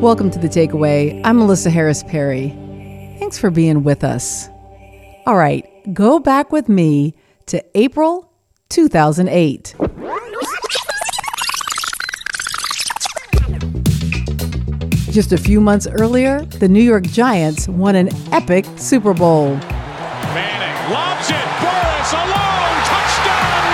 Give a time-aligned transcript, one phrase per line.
[0.00, 1.20] Welcome to The Takeaway.
[1.24, 2.50] I'm Melissa Harris Perry.
[3.18, 4.48] Thanks for being with us.
[5.26, 8.32] All right, go back with me to April
[8.68, 9.74] 2008.
[15.10, 19.56] Just a few months earlier, the New York Giants won an epic Super Bowl.
[19.56, 21.34] Manning lobs it.
[21.60, 22.82] Burress alone.
[22.86, 23.72] Touchdown,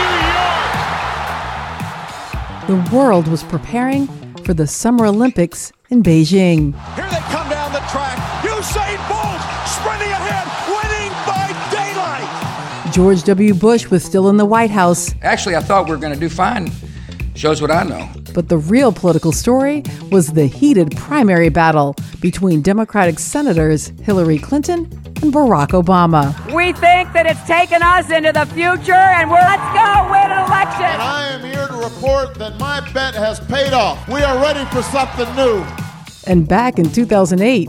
[2.67, 2.89] New York.
[2.89, 4.07] The world was preparing
[4.39, 6.73] for the Summer Olympics in Beijing.
[6.95, 8.17] Here they come down the track.
[8.43, 12.93] Usain Bolt sprinting ahead, winning by daylight.
[12.93, 13.55] George W.
[13.55, 15.15] Bush was still in the White House.
[15.23, 16.71] Actually, I thought we were going to do fine.
[17.35, 18.09] Shows what I know.
[18.33, 24.85] But the real political story was the heated primary battle between Democratic Senators Hillary Clinton
[25.23, 26.35] and Barack Obama.
[26.55, 30.47] We think that it's taken us into the future, and we're let's go win an
[30.47, 30.85] election.
[30.85, 34.07] And I am here to report that my bet has paid off.
[34.09, 35.65] We are ready for something new.
[36.27, 37.69] And back in 2008,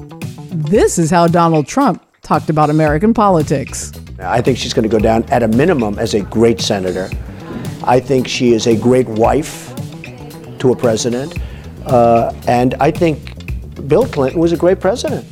[0.52, 3.92] this is how Donald Trump talked about American politics.
[4.20, 7.09] I think she's going to go down at a minimum as a great senator.
[7.83, 9.76] I think she is a great wife
[10.59, 11.38] to a president.
[11.86, 15.26] Uh, and I think Bill Clinton was a great president.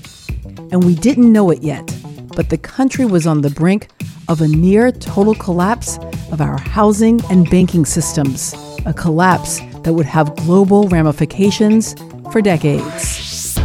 [0.72, 1.96] And we didn't know it yet,
[2.36, 3.88] but the country was on the brink
[4.28, 5.98] of a near total collapse
[6.32, 8.54] of our housing and banking systems,
[8.86, 11.96] a collapse that would have global ramifications
[12.34, 13.60] for decades.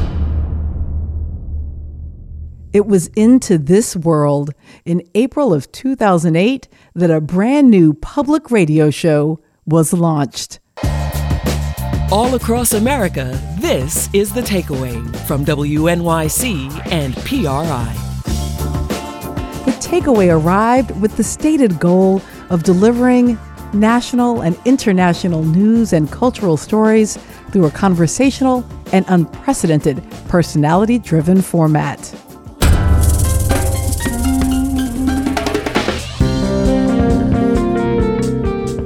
[2.75, 4.51] It was into this world
[4.85, 10.61] in April of 2008 that a brand new public radio show was launched.
[12.13, 17.95] All across America, this is The Takeaway from WNYC and PRI.
[19.65, 23.39] The Takeaway arrived with the stated goal of delivering
[23.73, 27.19] national and international news and cultural stories
[27.51, 31.99] through a conversational and unprecedented personality driven format.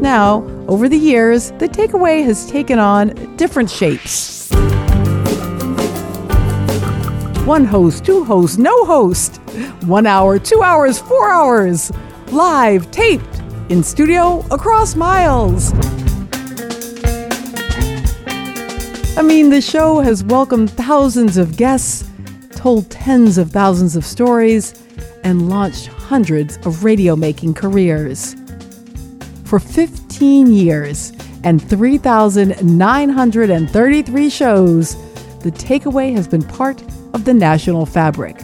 [0.01, 4.51] Now, over the years, the takeaway has taken on different shapes.
[7.47, 9.37] One host, two hosts, no host.
[9.87, 11.91] One hour, two hours, four hours.
[12.29, 15.73] Live, taped, in studio, across miles.
[19.15, 22.09] I mean, the show has welcomed thousands of guests,
[22.53, 24.73] told tens of thousands of stories,
[25.23, 28.35] and launched hundreds of radio making careers.
[29.45, 31.13] For 15 years
[31.45, 34.97] and 3,933 shows,
[35.41, 38.41] the takeaway has been part of the national fabric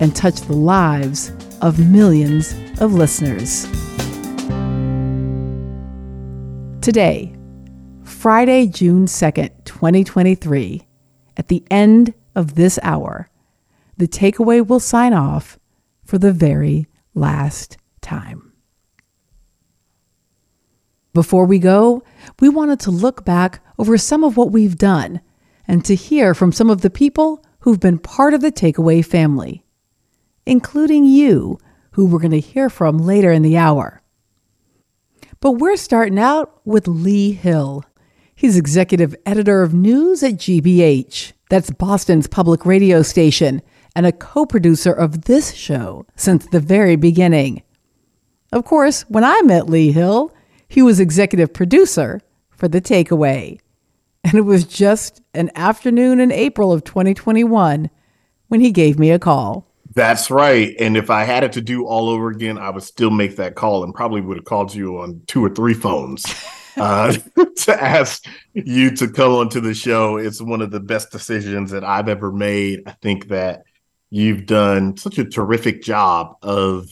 [0.00, 1.30] and touched the lives
[1.60, 3.68] of millions of listeners.
[6.80, 7.36] Today,
[8.22, 10.86] Friday, June 2nd, 2023,
[11.36, 13.28] at the end of this hour,
[13.96, 15.58] the takeaway will sign off
[16.04, 18.52] for the very last time.
[21.12, 22.04] Before we go,
[22.38, 25.20] we wanted to look back over some of what we've done
[25.66, 29.64] and to hear from some of the people who've been part of the Takeaway family,
[30.46, 31.58] including you,
[31.94, 34.00] who we're going to hear from later in the hour.
[35.40, 37.84] But we're starting out with Lee Hill.
[38.42, 43.62] He's executive editor of news at GBH, that's Boston's public radio station,
[43.94, 47.62] and a co producer of this show since the very beginning.
[48.50, 50.34] Of course, when I met Lee Hill,
[50.68, 52.20] he was executive producer
[52.50, 53.60] for The Takeaway.
[54.24, 57.90] And it was just an afternoon in April of 2021
[58.48, 59.68] when he gave me a call.
[59.94, 60.74] That's right.
[60.80, 63.54] And if I had it to do all over again, I would still make that
[63.54, 66.24] call and probably would have called you on two or three phones
[66.76, 67.12] uh,
[67.56, 68.24] to ask
[68.54, 70.16] you to come onto the show.
[70.16, 72.82] It's one of the best decisions that I've ever made.
[72.86, 73.64] I think that
[74.10, 76.88] you've done such a terrific job of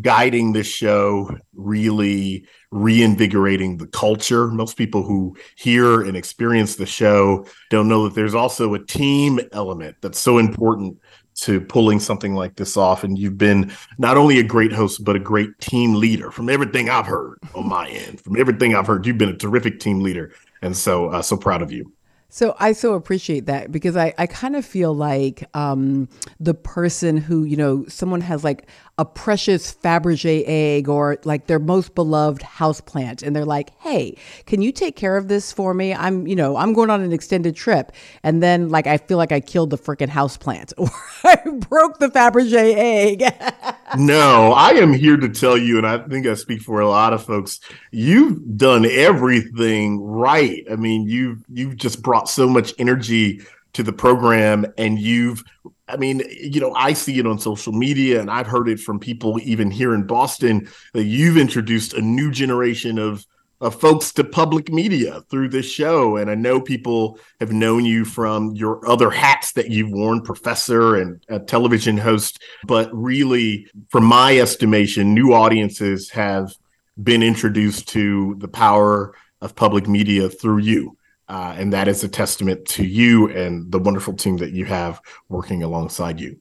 [0.00, 4.46] guiding the show, really reinvigorating the culture.
[4.48, 9.40] Most people who hear and experience the show don't know that there's also a team
[9.52, 10.99] element that's so important
[11.40, 13.04] to pulling something like this off.
[13.04, 16.88] And you've been not only a great host, but a great team leader from everything
[16.88, 18.20] I've heard on my end.
[18.20, 20.32] From everything I've heard, you've been a terrific team leader.
[20.62, 21.92] And so, uh, so proud of you.
[22.32, 26.08] So I so appreciate that because I, I kind of feel like um,
[26.38, 28.68] the person who, you know, someone has like
[29.00, 34.14] a precious Fabergé egg or like their most beloved houseplant and they're like, hey,
[34.44, 35.94] can you take care of this for me?
[35.94, 37.92] I'm, you know, I'm going on an extended trip.
[38.22, 40.90] And then like I feel like I killed the freaking houseplant or
[41.24, 41.36] I
[41.66, 43.22] broke the Fabergé egg.
[43.96, 47.14] no, I am here to tell you, and I think I speak for a lot
[47.14, 47.58] of folks,
[47.92, 50.62] you've done everything right.
[50.70, 53.40] I mean, you've you've just brought so much energy
[53.72, 55.42] to the program and you've
[55.90, 58.98] I mean, you know, I see it on social media and I've heard it from
[58.98, 63.26] people even here in Boston that you've introduced a new generation of
[63.60, 66.16] of folks to public media through this show.
[66.16, 70.96] And I know people have known you from your other hats that you've worn, professor
[70.96, 72.42] and a television host.
[72.66, 76.54] But really, from my estimation, new audiences have
[77.02, 80.96] been introduced to the power of public media through you.
[81.30, 85.00] Uh, and that is a testament to you and the wonderful team that you have
[85.28, 86.36] working alongside you.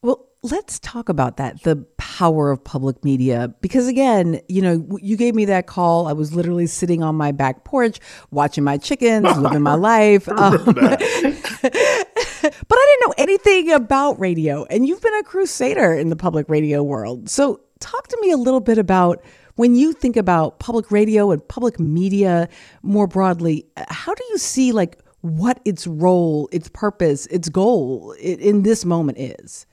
[0.00, 3.52] Well, let's talk about that the power of public media.
[3.60, 6.06] Because again, you know, you gave me that call.
[6.06, 7.98] I was literally sitting on my back porch
[8.30, 10.28] watching my chickens, living my life.
[10.28, 14.66] Um, but I didn't know anything about radio.
[14.66, 17.28] And you've been a crusader in the public radio world.
[17.28, 19.20] So talk to me a little bit about
[19.56, 22.48] when you think about public radio and public media
[22.82, 28.62] more broadly, how do you see like what its role, its purpose, its goal in
[28.62, 29.66] this moment is?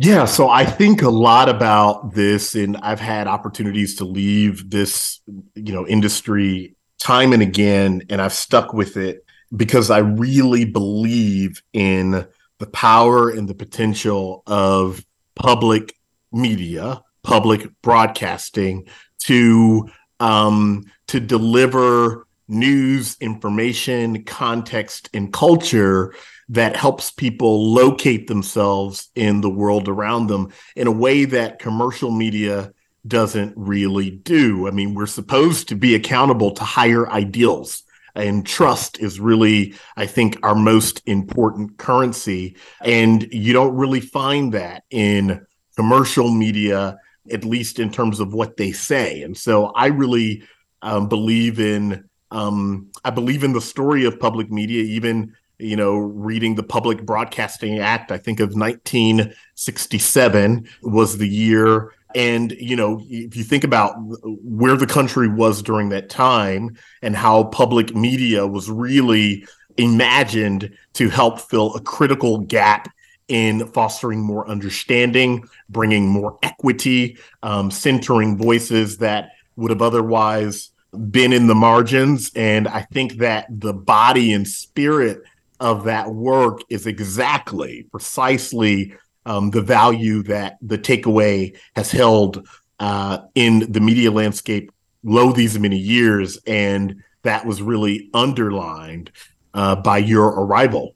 [0.00, 5.20] Yeah, so I think a lot about this, and I've had opportunities to leave this,
[5.56, 9.24] you know, industry time and again, and I've stuck with it
[9.56, 12.26] because I really believe in
[12.58, 15.04] the power and the potential of
[15.34, 15.96] public
[16.32, 18.86] media, public broadcasting
[19.24, 19.88] to
[20.20, 26.14] um, to deliver news, information, context, and culture
[26.48, 32.10] that helps people locate themselves in the world around them in a way that commercial
[32.10, 32.72] media
[33.06, 34.66] doesn't really do.
[34.66, 37.82] I mean, we're supposed to be accountable to higher ideals.
[38.14, 42.56] And trust is really, I think, our most important currency.
[42.80, 46.98] And you don't really find that in commercial media,
[47.32, 49.22] at least in terms of what they say.
[49.22, 50.42] And so I really
[50.82, 55.96] um, believe in um, I believe in the story of public media, even you know,
[55.96, 61.92] reading the Public Broadcasting Act, I think of 1967 was the year.
[62.14, 67.16] And, you know, if you think about where the country was during that time and
[67.16, 69.44] how public media was really
[69.76, 72.88] imagined to help fill a critical gap
[73.28, 80.70] in fostering more understanding, bringing more equity, um, centering voices that would have otherwise
[81.10, 82.30] been in the margins.
[82.34, 85.22] And I think that the body and spirit
[85.60, 88.94] of that work is exactly, precisely
[89.26, 92.48] um, the value that the takeaway has held
[92.80, 94.72] uh, in the media landscape
[95.02, 96.38] lo these many years.
[96.46, 99.10] And that was really underlined
[99.52, 100.94] uh, by your arrival.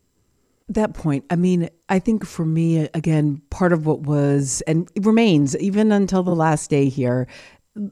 [0.74, 5.56] That point, I mean, I think for me, again, part of what was and remains
[5.58, 7.26] even until the last day here,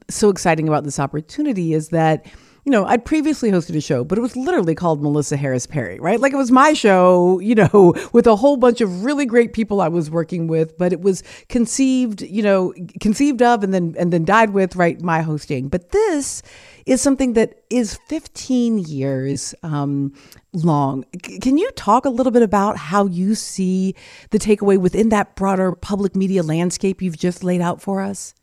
[0.09, 2.25] so exciting about this opportunity is that
[2.63, 5.99] you know, I'd previously hosted a show, but it was literally called Melissa Harris Perry,
[5.99, 6.19] right?
[6.19, 9.81] Like it was my show, you know, with a whole bunch of really great people
[9.81, 14.13] I was working with, but it was conceived, you know, conceived of and then and
[14.13, 15.01] then died with, right?
[15.01, 15.69] My hosting.
[15.69, 16.43] But this
[16.85, 20.13] is something that is 15 years um,
[20.53, 21.05] long.
[21.25, 23.95] C- can you talk a little bit about how you see
[24.29, 28.35] the takeaway within that broader public media landscape you've just laid out for us?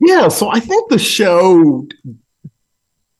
[0.00, 1.86] Yeah, so I think the show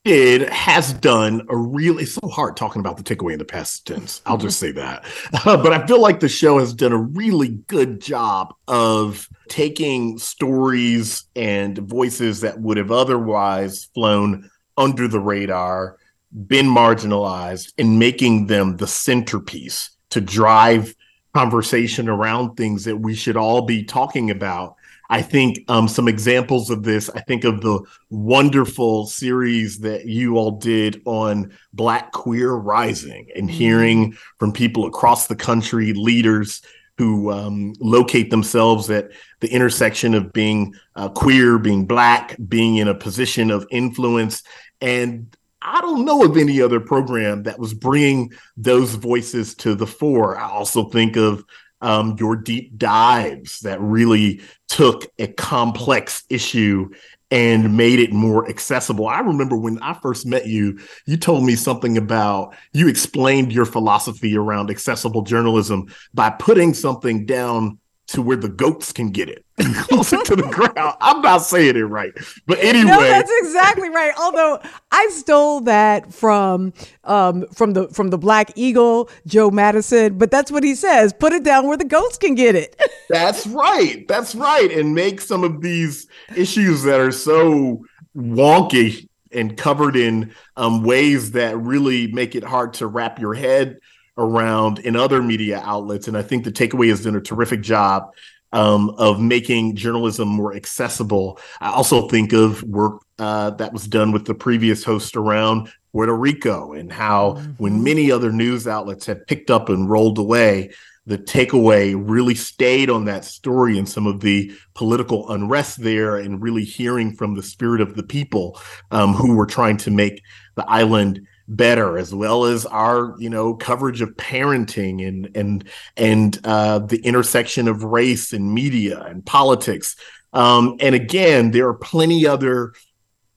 [0.04, 3.86] did has done a really it's so hard talking about the takeaway in the past
[3.86, 4.20] tense.
[4.26, 5.04] I'll just say that.
[5.44, 10.16] Uh, but i feel like the show has done a really good job of taking
[10.16, 15.98] stories and voices that would have otherwise flown under the radar
[16.46, 20.94] been marginalized and making them the centerpiece to drive
[21.34, 24.76] conversation around things that we should all be talking about
[25.14, 27.78] I think um, some examples of this, I think of the
[28.10, 33.56] wonderful series that you all did on Black Queer Rising and mm-hmm.
[33.56, 36.62] hearing from people across the country, leaders
[36.98, 42.88] who um, locate themselves at the intersection of being uh, queer, being Black, being in
[42.88, 44.42] a position of influence.
[44.80, 49.86] And I don't know of any other program that was bringing those voices to the
[49.86, 50.36] fore.
[50.36, 51.44] I also think of
[51.84, 56.88] um, your deep dives that really took a complex issue
[57.30, 59.06] and made it more accessible.
[59.06, 63.66] I remember when I first met you, you told me something about you explained your
[63.66, 69.43] philosophy around accessible journalism by putting something down to where the goats can get it
[69.88, 70.96] closer to the ground.
[71.00, 72.12] I'm not saying it right,
[72.46, 74.12] but anyway, no, that's exactly right.
[74.18, 76.72] Although I stole that from
[77.04, 81.32] um, from the from the Black Eagle, Joe Madison, but that's what he says: put
[81.32, 82.80] it down where the goats can get it.
[83.08, 84.06] that's right.
[84.08, 87.84] That's right, and make some of these issues that are so
[88.16, 93.78] wonky and covered in um, ways that really make it hard to wrap your head
[94.16, 96.08] around in other media outlets.
[96.08, 98.12] And I think the takeaway has done a terrific job
[98.54, 101.38] um, of making journalism more accessible.
[101.60, 106.16] I also think of work uh, that was done with the previous host around Puerto
[106.16, 107.50] Rico and how, mm-hmm.
[107.58, 110.70] when many other news outlets had picked up and rolled away,
[111.06, 116.40] the takeaway really stayed on that story and some of the political unrest there and
[116.40, 118.58] really hearing from the spirit of the people
[118.92, 120.22] um, who were trying to make
[120.54, 125.64] the island better as well as our you know coverage of parenting and and
[125.96, 129.96] and uh, the intersection of race and media and politics.
[130.32, 132.72] Um, and again there are plenty other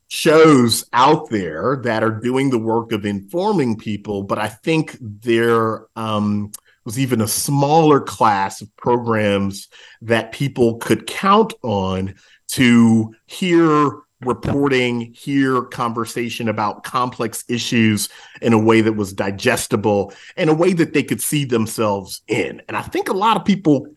[0.10, 5.86] shows out there that are doing the work of informing people but i think there
[5.98, 6.50] um,
[6.86, 9.68] was even a smaller class of programs
[10.02, 12.16] that people could count on
[12.48, 18.10] to hear reporting, hear conversation about complex issues
[18.42, 22.62] in a way that was digestible, in a way that they could see themselves in.
[22.68, 23.88] And I think a lot of people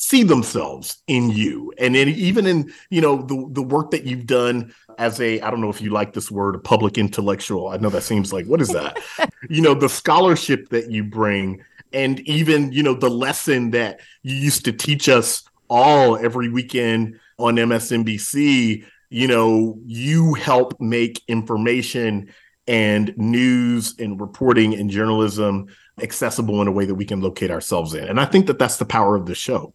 [0.00, 1.72] see themselves in you.
[1.78, 5.50] And in, even in you know the the work that you've done as a i
[5.50, 7.68] don't know if you like this word a public intellectual.
[7.68, 8.98] I know that seems like what is that?
[9.48, 14.34] You know the scholarship that you bring and even you know the lesson that you
[14.34, 22.32] used to teach us all every weekend on msnbc you know, you help make information
[22.66, 25.66] and news and reporting and journalism
[26.00, 28.08] accessible in a way that we can locate ourselves in.
[28.08, 29.74] And I think that that's the power of the show.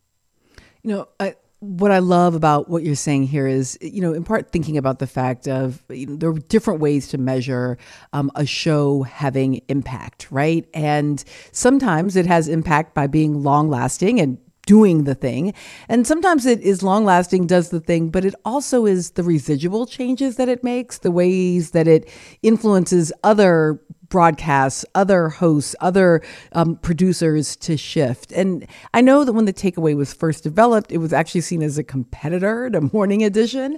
[0.82, 4.24] You know, I, what I love about what you're saying here is, you know, in
[4.24, 7.78] part thinking about the fact of you know, there are different ways to measure
[8.14, 10.66] um, a show having impact, right?
[10.74, 15.54] And sometimes it has impact by being long lasting and doing the thing.
[15.88, 19.86] And sometimes it is long lasting, does the thing, but it also is the residual
[19.86, 22.10] changes that it makes, the ways that it
[22.42, 23.80] influences other
[24.10, 26.22] broadcasts, other hosts, other
[26.54, 28.32] um, producers to shift.
[28.32, 31.78] And I know that when the takeaway was first developed, it was actually seen as
[31.78, 33.78] a competitor to Morning Edition,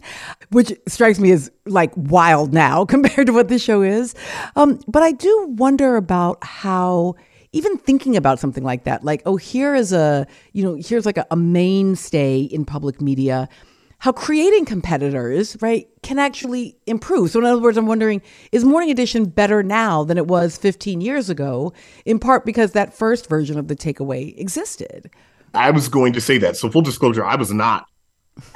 [0.52, 4.16] which strikes me as like wild now compared to what the show is.
[4.56, 7.16] Um, but I do wonder about how
[7.58, 11.18] even thinking about something like that, like, oh, here is a, you know, here's like
[11.18, 13.50] a, a mainstay in public media
[14.00, 17.32] how creating competitors, right, can actually improve.
[17.32, 18.22] So, in other words, I'm wondering
[18.52, 21.74] is Morning Edition better now than it was 15 years ago,
[22.06, 25.10] in part because that first version of the takeaway existed?
[25.56, 26.58] I was going to say that.
[26.58, 27.88] So, full disclosure, I was not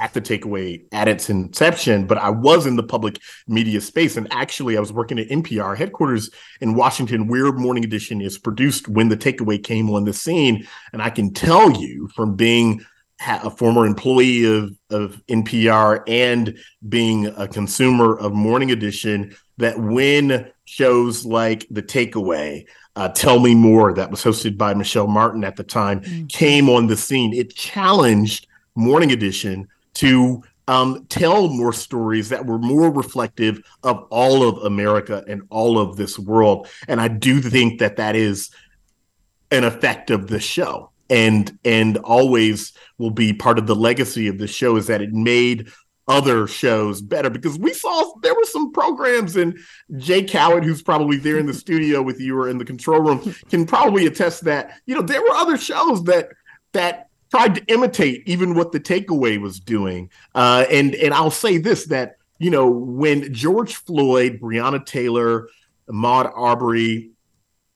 [0.00, 4.16] at the takeaway at its inception, but I was in the public media space.
[4.16, 8.88] And actually, I was working at NPR headquarters in Washington, where Morning Edition is produced
[8.88, 10.66] when the takeaway came on the scene.
[10.92, 12.84] And I can tell you from being
[13.26, 16.58] a former employee of, of NPR and
[16.88, 23.54] being a consumer of Morning Edition that when shows like The Takeaway, uh, Tell Me
[23.54, 26.26] More, that was hosted by Michelle Martin at the time, mm-hmm.
[26.26, 32.58] came on the scene, it challenged Morning Edition to um, tell more stories that were
[32.58, 36.68] more reflective of all of America and all of this world.
[36.88, 38.50] And I do think that that is
[39.50, 40.90] an effect of the show.
[41.10, 45.12] And and always will be part of the legacy of the show is that it
[45.12, 45.70] made
[46.08, 49.58] other shows better because we saw there were some programs and
[49.98, 53.34] Jay Cowit, who's probably there in the studio with you or in the control room,
[53.50, 56.28] can probably attest that you know there were other shows that
[56.72, 60.10] that tried to imitate even what the takeaway was doing.
[60.34, 65.48] Uh, and and I'll say this that you know when George Floyd, Breonna Taylor,
[65.88, 67.10] Ahmaud Arbery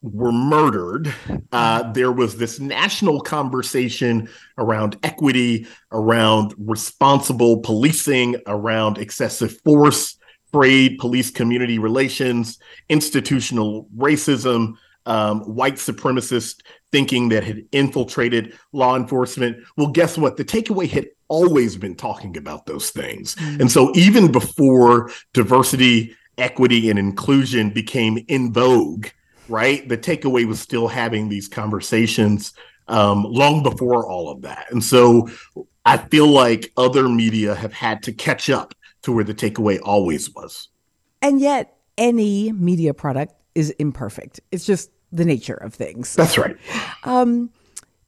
[0.02, 1.12] were murdered,
[1.52, 10.18] uh, there was this national conversation around equity, around responsible policing, around excessive force,
[10.52, 12.58] frayed police community relations,
[12.90, 14.74] institutional racism,
[15.06, 19.56] um, white supremacist thinking that had infiltrated law enforcement.
[19.76, 20.36] Well, guess what?
[20.36, 23.34] The takeaway had always been talking about those things.
[23.36, 23.62] Mm-hmm.
[23.62, 29.06] And so even before diversity, equity, and inclusion became in vogue,
[29.48, 29.88] right?
[29.88, 32.52] The takeaway was still having these conversations
[32.88, 34.66] um, long before all of that.
[34.70, 35.28] And so
[35.84, 40.32] I feel like other media have had to catch up to where the takeaway always
[40.34, 40.68] was.
[41.22, 44.40] And yet, any media product is imperfect.
[44.52, 46.14] It's just the nature of things.
[46.14, 46.56] That's right.
[47.04, 47.50] Um,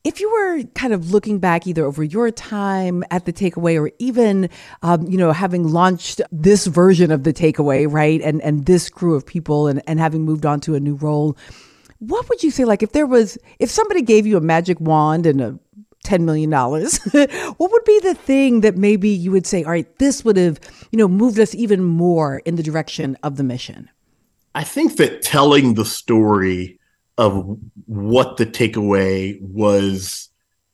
[0.04, 3.90] if you were kind of looking back either over your time at the takeaway or
[3.98, 4.48] even
[4.82, 9.14] um, you know having launched this version of the takeaway right and and this crew
[9.14, 11.36] of people and, and having moved on to a new role
[11.98, 15.26] what would you say like if there was if somebody gave you a magic wand
[15.26, 15.58] and a
[16.04, 16.50] $10 million
[17.58, 20.60] what would be the thing that maybe you would say all right this would have
[20.92, 23.90] you know moved us even more in the direction of the mission
[24.54, 26.77] i think that telling the story
[27.18, 30.30] of what the takeaway was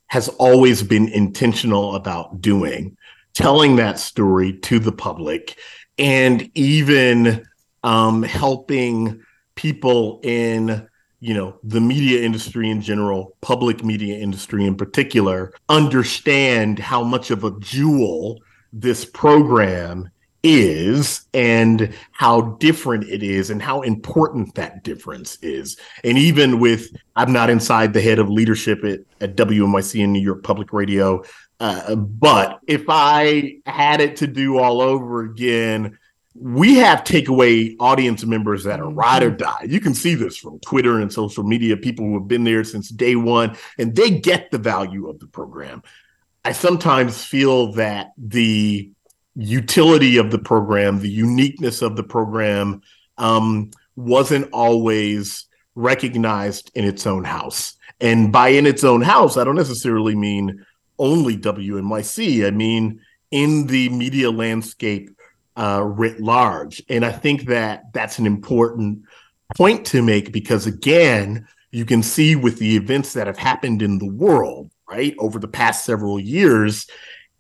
[0.09, 2.97] has always been intentional about doing,
[3.33, 5.59] telling that story to the public,
[5.99, 7.45] and even
[7.83, 9.21] um, helping
[9.57, 10.87] people in
[11.21, 17.31] you know the media industry in general public media industry in particular understand how much
[17.31, 18.41] of a jewel
[18.73, 20.11] this program
[20.45, 26.95] is and how different it is and how important that difference is and even with
[27.17, 31.23] i'm not inside the head of leadership at, at wnyc in new york public radio
[31.61, 35.99] uh, but if i had it to do all over again
[36.35, 39.37] we have takeaway audience members that are ride or mm-hmm.
[39.39, 39.67] die.
[39.67, 42.89] You can see this from Twitter and social media, people who have been there since
[42.89, 45.83] day one, and they get the value of the program.
[46.45, 48.91] I sometimes feel that the
[49.37, 52.83] utility of the program, the uniqueness of the program,
[53.19, 57.75] um, wasn't always recognized in its own house.
[58.01, 60.65] And by in its own house, I don't necessarily mean
[60.99, 62.47] only WNYC.
[62.47, 63.01] I mean
[63.31, 65.11] in the media landscape
[65.57, 66.83] uh, writ large.
[66.89, 69.03] And I think that that's an important
[69.57, 73.99] point to make because, again, you can see with the events that have happened in
[73.99, 76.87] the world, right, over the past several years,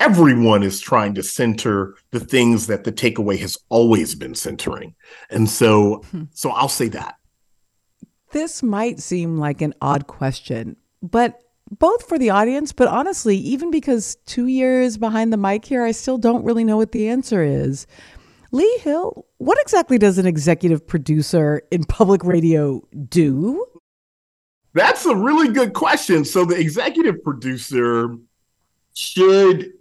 [0.04, 4.94] everyone is trying to center the things that the takeaway has always been centering.
[5.30, 6.24] And so, hmm.
[6.34, 7.14] so I'll say that.
[8.32, 13.70] This might seem like an odd question, but both for the audience, but honestly, even
[13.70, 17.42] because two years behind the mic here, I still don't really know what the answer
[17.42, 17.86] is.
[18.52, 23.64] Lee Hill, what exactly does an executive producer in public radio do?
[24.74, 26.24] That's a really good question.
[26.24, 28.16] So, the executive producer
[28.92, 29.72] should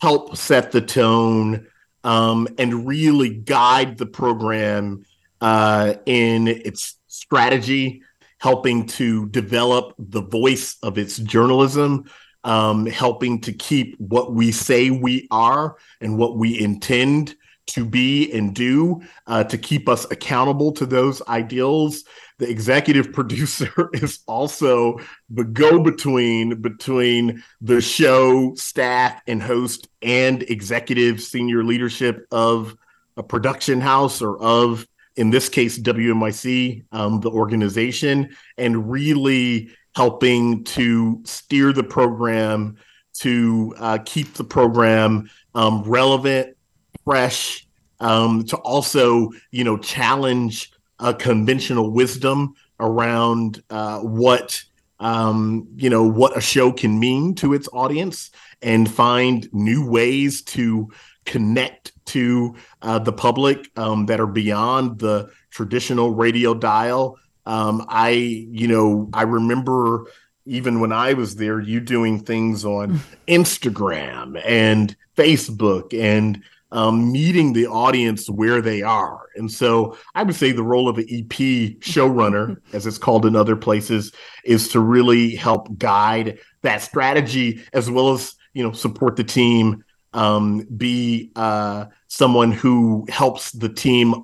[0.00, 1.66] help set the tone
[2.04, 5.04] um, and really guide the program
[5.40, 8.02] uh, in its strategy,
[8.38, 12.10] helping to develop the voice of its journalism,
[12.44, 17.34] um, helping to keep what we say we are and what we intend
[17.66, 22.04] to be and do uh, to keep us accountable to those ideals.
[22.40, 24.98] The executive producer is also
[25.28, 32.74] the go between the show staff and host and executive senior leadership of
[33.16, 40.64] a production house or of in this case WNYC, um, the organization, and really helping
[40.64, 42.76] to steer the program
[43.12, 46.56] to uh, keep the program um, relevant,
[47.04, 47.66] fresh,
[47.98, 54.62] um, to also you know challenge a conventional wisdom around uh, what
[54.98, 58.30] um, you know what a show can mean to its audience
[58.62, 60.90] and find new ways to
[61.24, 67.18] connect to uh, the public um, that are beyond the traditional radio dial.
[67.46, 70.06] Um, I, you know, I remember
[70.44, 77.52] even when I was there, you doing things on Instagram and Facebook and um, meeting
[77.52, 79.28] the audience where they are.
[79.36, 83.36] And so I would say the role of an EP showrunner, as it's called in
[83.36, 84.12] other places,
[84.44, 89.84] is to really help guide that strategy as well as, you know, support the team,
[90.12, 94.14] um, be uh, someone who helps the team,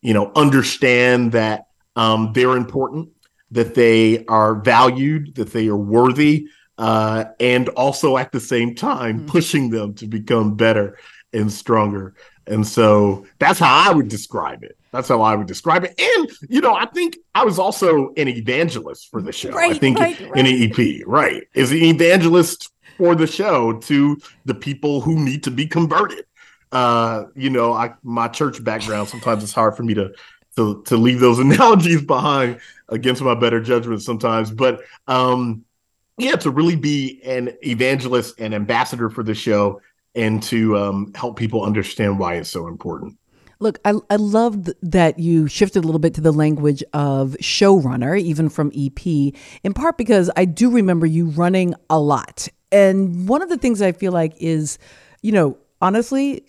[0.00, 3.08] you know, understand that um, they're important,
[3.50, 6.46] that they are valued, that they are worthy.
[6.78, 9.26] Uh, and also at the same time mm-hmm.
[9.26, 10.96] pushing them to become better
[11.32, 12.14] and stronger.
[12.46, 14.76] And so that's how I would describe it.
[14.92, 15.94] That's how I would describe it.
[16.00, 19.50] And, you know, I think I was also an evangelist for the show.
[19.50, 20.46] Right, I think right, right.
[20.46, 25.50] an EP, right, is an evangelist for the show to the people who need to
[25.50, 26.24] be converted.
[26.72, 30.12] Uh, you know, I my church background, sometimes it's hard for me to
[30.56, 34.50] to to leave those analogies behind against my better judgment sometimes.
[34.50, 35.64] But um
[36.18, 39.80] yeah, to really be an evangelist and ambassador for the show
[40.14, 43.16] and to um, help people understand why it's so important.
[43.62, 48.18] Look, I, I love that you shifted a little bit to the language of showrunner,
[48.18, 52.48] even from EP, in part because I do remember you running a lot.
[52.72, 54.78] And one of the things I feel like is,
[55.20, 56.46] you know, honestly,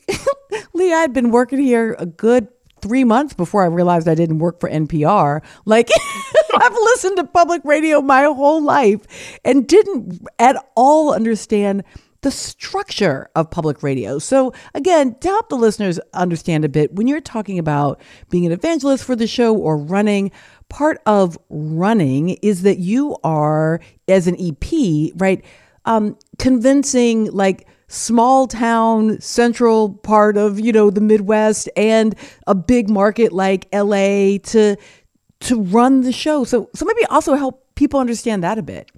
[0.74, 2.48] Lee, I had been working here a good
[2.82, 5.42] three months before I realized I didn't work for NPR.
[5.66, 5.90] Like,
[6.56, 9.02] I've listened to public radio my whole life
[9.44, 11.84] and didn't at all understand
[12.22, 14.20] the structure of public radio.
[14.20, 18.52] So, again, to help the listeners understand a bit, when you're talking about being an
[18.52, 20.32] evangelist for the show or running,
[20.70, 25.44] part of running is that you are, as an EP, right,
[25.86, 32.16] um, convincing like small town central part of you know the midwest and
[32.48, 34.78] a big market like la to
[35.42, 36.44] to run the show.
[36.44, 38.90] So so maybe also help people understand that a bit.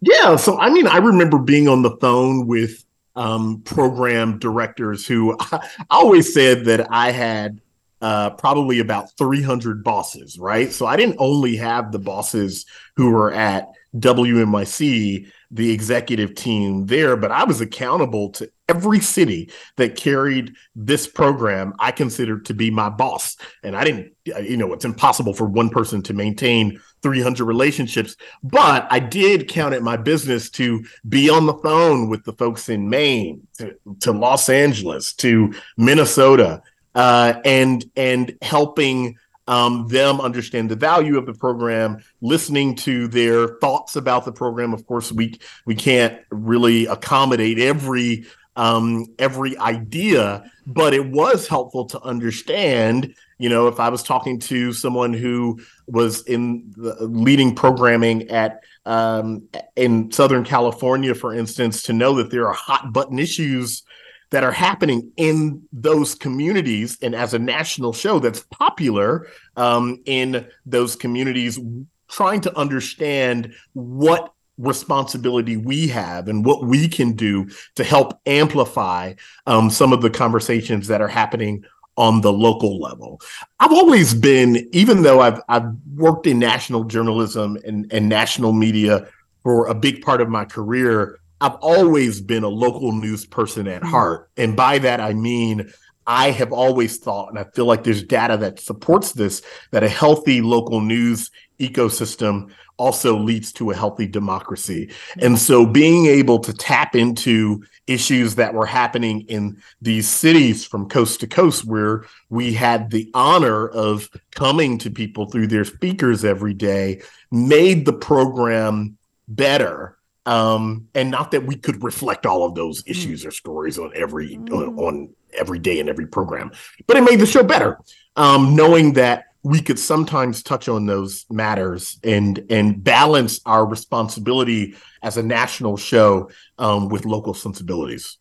[0.00, 0.36] Yeah.
[0.36, 5.60] So I mean, I remember being on the phone with um, program directors who I
[5.90, 7.60] always said that I had
[8.00, 10.72] uh, probably about 300 bosses, right?
[10.72, 17.16] So I didn't only have the bosses who were at WNYC, the executive team there,
[17.16, 22.70] but I was accountable to every city that carried this program I considered to be
[22.70, 23.36] my boss.
[23.62, 28.86] And I didn't, you know, it's impossible for one person to maintain 300 relationships, but
[28.90, 32.88] I did count it my business to be on the phone with the folks in
[32.88, 36.62] Maine, to, to Los Angeles, to Minnesota,
[36.94, 39.16] uh, and and helping
[39.48, 44.72] um, them understand the value of the program, listening to their thoughts about the program.
[44.72, 48.26] Of course, we we can't really accommodate every
[48.56, 53.14] um, every idea, but it was helpful to understand.
[53.38, 59.48] You know, if I was talking to someone who was in leading programming at um,
[59.76, 63.82] in Southern California, for instance, to know that there are hot button issues
[64.30, 70.46] that are happening in those communities and as a national show that's popular um, in
[70.64, 71.60] those communities
[72.08, 79.14] trying to understand what responsibility we have and what we can do to help amplify
[79.46, 81.64] um, some of the conversations that are happening
[81.96, 83.20] on the local level.
[83.60, 89.08] I've always been, even though I've I've worked in national journalism and, and national media
[89.42, 93.82] for a big part of my career, I've always been a local news person at
[93.82, 94.30] heart.
[94.36, 95.72] And by that, I mean,
[96.06, 99.88] I have always thought, and I feel like there's data that supports this, that a
[99.88, 104.90] healthy local news ecosystem also leads to a healthy democracy.
[105.20, 110.88] And so being able to tap into issues that were happening in these cities from
[110.88, 116.24] coast to coast, where we had the honor of coming to people through their speakers
[116.24, 122.54] every day, made the program better um, and not that we could reflect all of
[122.54, 123.28] those issues mm.
[123.28, 124.52] or stories on every mm.
[124.52, 126.52] on, on, every day in every program,
[126.86, 127.78] but it made the show better,
[128.16, 134.74] um, knowing that we could sometimes touch on those matters and and balance our responsibility
[135.02, 138.18] as a national show um, with local sensibilities.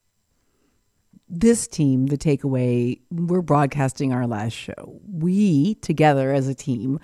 [1.30, 5.00] This team, the takeaway, we're broadcasting our last show.
[5.08, 7.00] We together as a team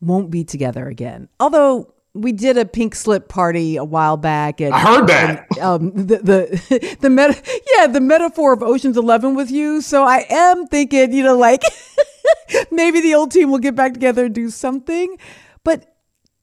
[0.00, 1.28] won't be together again.
[1.38, 4.60] Although we did a pink slip party a while back.
[4.60, 5.46] And, I heard that.
[5.50, 7.40] And, um, the the the meta,
[7.76, 9.80] yeah, the metaphor of Ocean's Eleven with you.
[9.80, 11.62] So I am thinking, you know, like
[12.70, 15.16] maybe the old team will get back together and do something.
[15.64, 15.94] But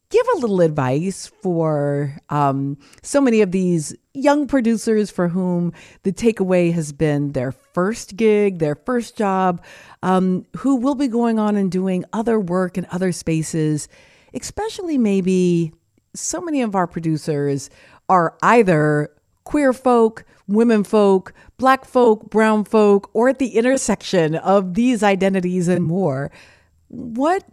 [0.10, 5.73] give a little advice for um, so many of these young producers for whom
[6.04, 9.63] the takeaway has been their first gig, their first job,
[10.04, 13.89] um, who will be going on and doing other work in other spaces
[14.34, 15.73] especially maybe
[16.13, 17.69] so many of our producers
[18.10, 19.10] are either
[19.43, 25.67] queer folk, women folk, black folk, brown folk, or at the intersection of these identities
[25.67, 26.31] and more.
[26.87, 27.43] What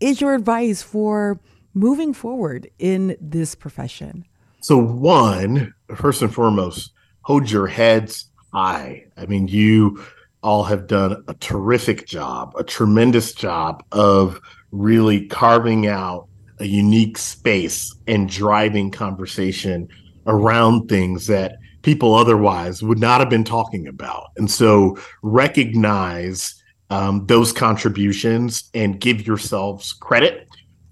[0.00, 1.40] is your advice for
[1.74, 4.24] moving forward in this profession?
[4.60, 9.06] So, one, first and foremost, hold your heads high.
[9.16, 10.02] I mean, you
[10.42, 14.40] all have done a terrific job, a tremendous job of
[14.72, 16.26] really carving out
[16.58, 19.88] a unique space and driving conversation
[20.26, 24.30] around things that people otherwise would not have been talking about.
[24.36, 30.48] And so recognize um, those contributions and give yourselves credit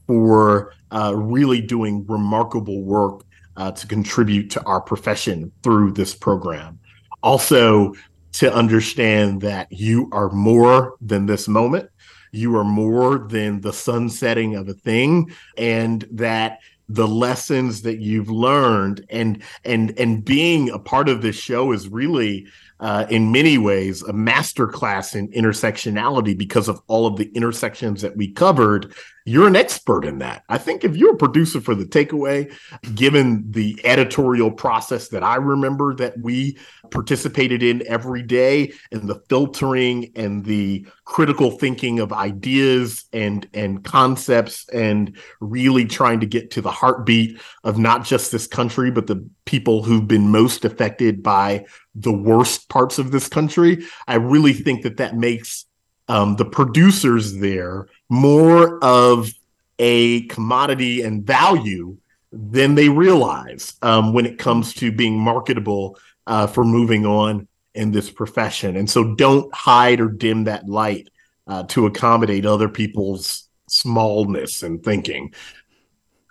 [0.07, 3.23] for uh, really doing remarkable work
[3.57, 6.79] uh, to contribute to our profession through this program.
[7.23, 7.95] Also,
[8.33, 11.91] to understand that you are more than this moment
[12.33, 16.61] you are more than the sunsetting of a thing and that
[16.93, 21.89] the lessons that you've learned and and and being a part of this show is
[21.89, 22.47] really
[22.81, 28.17] uh, in many ways a masterclass in intersectionality because of all of the intersections that
[28.17, 28.93] we covered
[29.25, 30.45] you're an expert in that.
[30.49, 32.53] I think if you're a producer for the takeaway,
[32.95, 36.59] given the editorial process that I remember that we
[36.91, 43.85] participated in every day and the filtering and the critical thinking of ideas and and
[43.85, 49.07] concepts and really trying to get to the heartbeat of not just this country but
[49.07, 54.53] the people who've been most affected by the worst parts of this country, I really
[54.53, 55.67] think that that makes
[56.11, 59.33] um, the producers there more of
[59.79, 61.97] a commodity and value
[62.33, 65.97] than they realize um, when it comes to being marketable
[66.27, 68.77] uh, for moving on in this profession.
[68.77, 71.09] And so don't hide or dim that light
[71.47, 75.33] uh, to accommodate other people's smallness and thinking.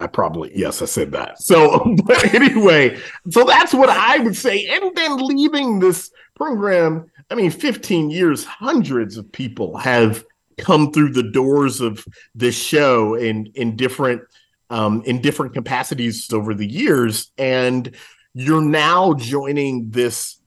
[0.02, 1.42] I probably, yes, I said that.
[1.42, 4.68] So, but anyway, so that's what I would say.
[4.68, 10.26] And then leaving this program, I mean, 15 years, hundreds of people have
[10.58, 14.22] come through the doors of this show in in different
[14.70, 17.96] um, in different capacities over the years, and
[18.34, 20.40] you're now joining this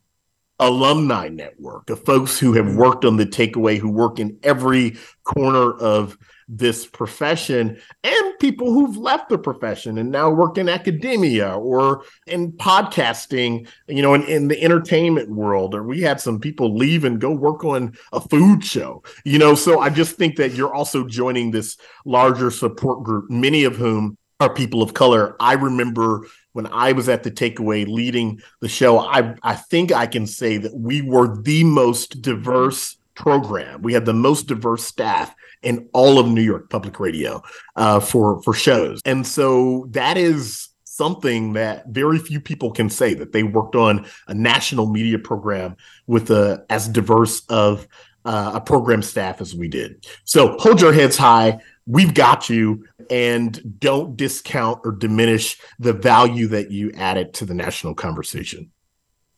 [0.58, 5.72] alumni network of folks who have worked on the takeaway, who work in every corner
[5.72, 6.16] of
[6.54, 12.52] this profession and people who've left the profession and now work in academia or in
[12.52, 15.74] podcasting, you know, in, in the entertainment world.
[15.74, 19.54] Or we had some people leave and go work on a food show, you know.
[19.54, 24.18] So I just think that you're also joining this larger support group, many of whom
[24.38, 25.36] are people of color.
[25.40, 30.06] I remember when I was at the takeaway leading the show, I, I think I
[30.06, 33.80] can say that we were the most diverse program.
[33.82, 37.42] We had the most diverse staff in all of New York Public Radio
[37.76, 43.14] uh, for for shows, and so that is something that very few people can say
[43.14, 45.74] that they worked on a national media program
[46.06, 47.88] with a as diverse of
[48.24, 50.06] uh, a program staff as we did.
[50.24, 51.60] So hold your heads high.
[51.86, 57.54] We've got you, and don't discount or diminish the value that you added to the
[57.54, 58.70] national conversation.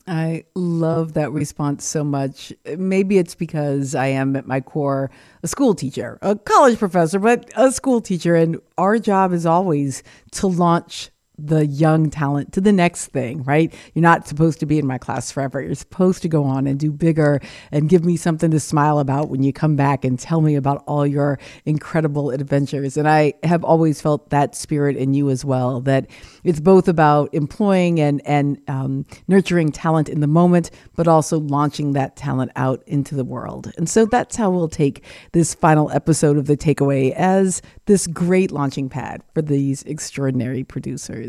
[0.07, 2.53] I love that response so much.
[2.77, 5.11] Maybe it's because I am at my core
[5.43, 8.35] a school teacher, a college professor, but a school teacher.
[8.35, 13.75] And our job is always to launch the young talent to the next thing, right?
[13.95, 15.61] You're not supposed to be in my class forever.
[15.61, 17.41] You're supposed to go on and do bigger
[17.73, 20.85] and give me something to smile about when you come back and tell me about
[20.87, 22.97] all your incredible adventures.
[22.97, 26.07] And I have always felt that spirit in you as well, that
[26.45, 31.95] it's both about employing and, and um, nurturing talent in the moment, but also launching
[31.95, 33.73] that talent out into the world.
[33.77, 38.53] And so that's how we'll take this final episode of The Takeaway as this great
[38.53, 41.24] launching pad for these extraordinary producers.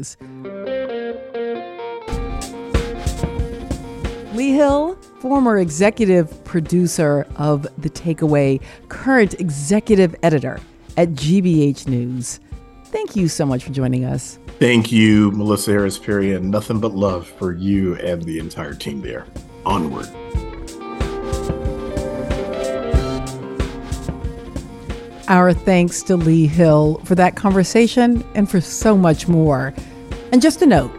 [4.34, 10.60] Lee Hill, former executive producer of The Takeaway, current executive editor
[10.98, 12.40] at GBH News.
[12.86, 14.40] Thank you so much for joining us.
[14.60, 19.02] Thank you, Melissa Harris Perry, and nothing but love for you and the entire team
[19.02, 19.26] there.
[19.66, 20.08] Onward.
[25.28, 29.74] Our thanks to Lee Hill for that conversation and for so much more.
[30.32, 30.92] And just a note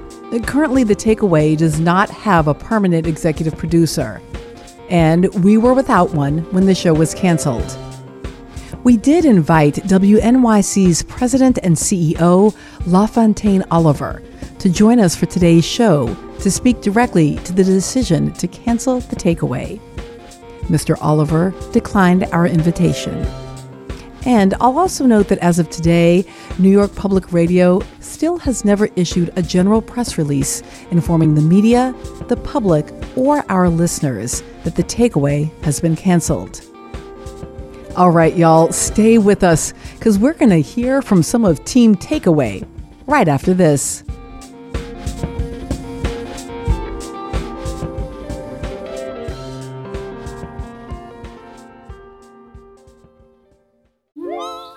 [0.46, 4.20] currently, The Takeaway does not have a permanent executive producer,
[4.90, 7.78] and we were without one when the show was canceled.
[8.82, 12.54] We did invite WNYC's president and CEO,
[12.86, 14.22] LaFontaine Oliver,
[14.58, 19.16] to join us for today's show to speak directly to the decision to cancel The
[19.16, 19.80] Takeaway.
[20.62, 20.96] Mr.
[21.00, 23.24] Oliver declined our invitation.
[24.26, 26.24] And I'll also note that as of today,
[26.58, 31.94] New York Public Radio still has never issued a general press release informing the media,
[32.26, 36.60] the public, or our listeners that the takeaway has been canceled.
[37.96, 41.94] All right, y'all, stay with us because we're going to hear from some of Team
[41.94, 42.66] Takeaway
[43.06, 44.02] right after this.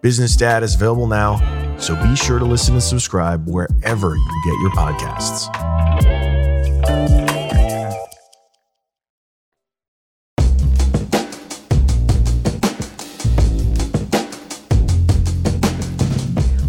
[0.00, 4.54] Business Dad is available now, so be sure to listen and subscribe wherever you get
[4.60, 5.48] your podcasts.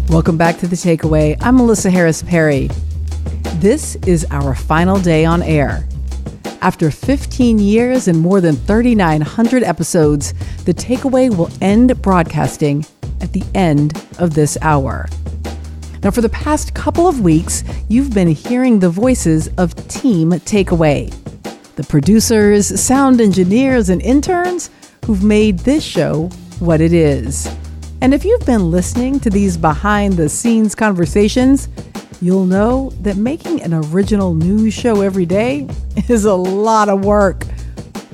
[0.08, 1.36] Welcome back to The Takeaway.
[1.40, 2.68] I'm Melissa Harris Perry.
[3.58, 5.86] This is our final day on air.
[6.62, 12.84] After 15 years and more than 3,900 episodes, The Takeaway will end broadcasting
[13.20, 15.08] at the end of this hour.
[16.02, 21.14] Now, for the past couple of weeks, you've been hearing the voices of Team Takeaway
[21.76, 24.68] the producers, sound engineers, and interns
[25.06, 26.28] who've made this show
[26.58, 27.48] what it is.
[28.02, 31.68] And if you've been listening to these behind the scenes conversations,
[32.20, 35.68] you'll know that making an original news show every day
[36.08, 37.46] is a lot of work,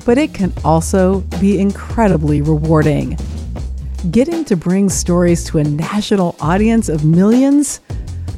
[0.05, 3.17] but it can also be incredibly rewarding.
[4.11, 7.79] Getting to bring stories to a national audience of millions,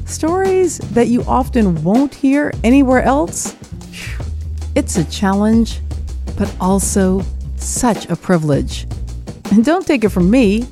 [0.06, 3.56] stories that you often won't hear anywhere else,
[4.74, 5.80] it's a challenge,
[6.36, 7.22] but also
[7.56, 8.86] such a privilege.
[9.52, 10.66] And don't take it from me,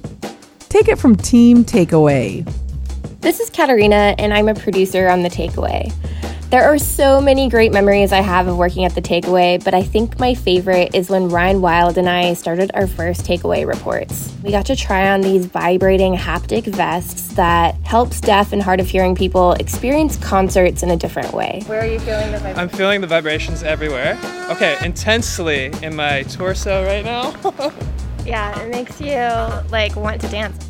[0.69, 2.49] take it from Team Takeaway.
[3.21, 5.93] This is Katarina, and I'm a producer on The Takeaway.
[6.51, 9.83] There are so many great memories I have of working at the takeaway, but I
[9.83, 14.33] think my favorite is when Ryan Wild and I started our first takeaway reports.
[14.43, 18.89] We got to try on these vibrating haptic vests that helps deaf and hard of
[18.89, 21.65] hearing people experience concerts in a different way.
[21.67, 22.59] Where are you feeling the vibrations?
[22.59, 24.19] I'm feeling the vibrations everywhere.
[24.49, 27.35] Okay, intensely in my torso right now.
[28.25, 29.19] yeah, it makes you
[29.71, 30.68] like want to dance.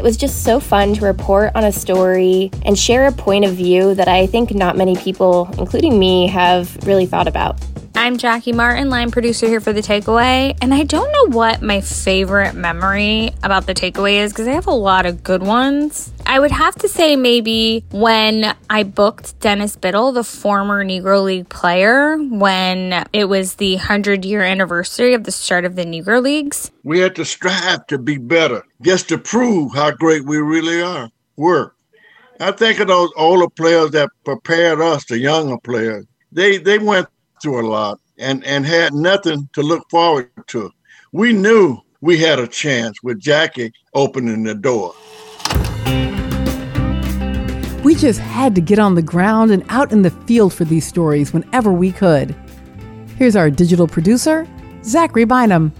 [0.00, 3.52] It was just so fun to report on a story and share a point of
[3.52, 7.60] view that I think not many people, including me, have really thought about.
[8.00, 11.82] I'm Jackie Martin, line producer here for The Takeaway, and I don't know what my
[11.82, 16.10] favorite memory about The Takeaway is because I have a lot of good ones.
[16.24, 21.50] I would have to say maybe when I booked Dennis Biddle, the former Negro League
[21.50, 26.70] player, when it was the 100 year anniversary of the start of the Negro Leagues.
[26.82, 31.10] We had to strive to be better, just to prove how great we really are.
[31.36, 31.74] Were.
[32.40, 36.06] I think of those older players that prepared us, the younger players.
[36.32, 37.06] They they went
[37.42, 40.70] through a lot and, and had nothing to look forward to.
[41.12, 44.94] We knew we had a chance with Jackie opening the door.
[47.82, 50.86] We just had to get on the ground and out in the field for these
[50.86, 52.36] stories whenever we could.
[53.16, 54.46] Here's our digital producer,
[54.84, 55.72] Zachary Bynum.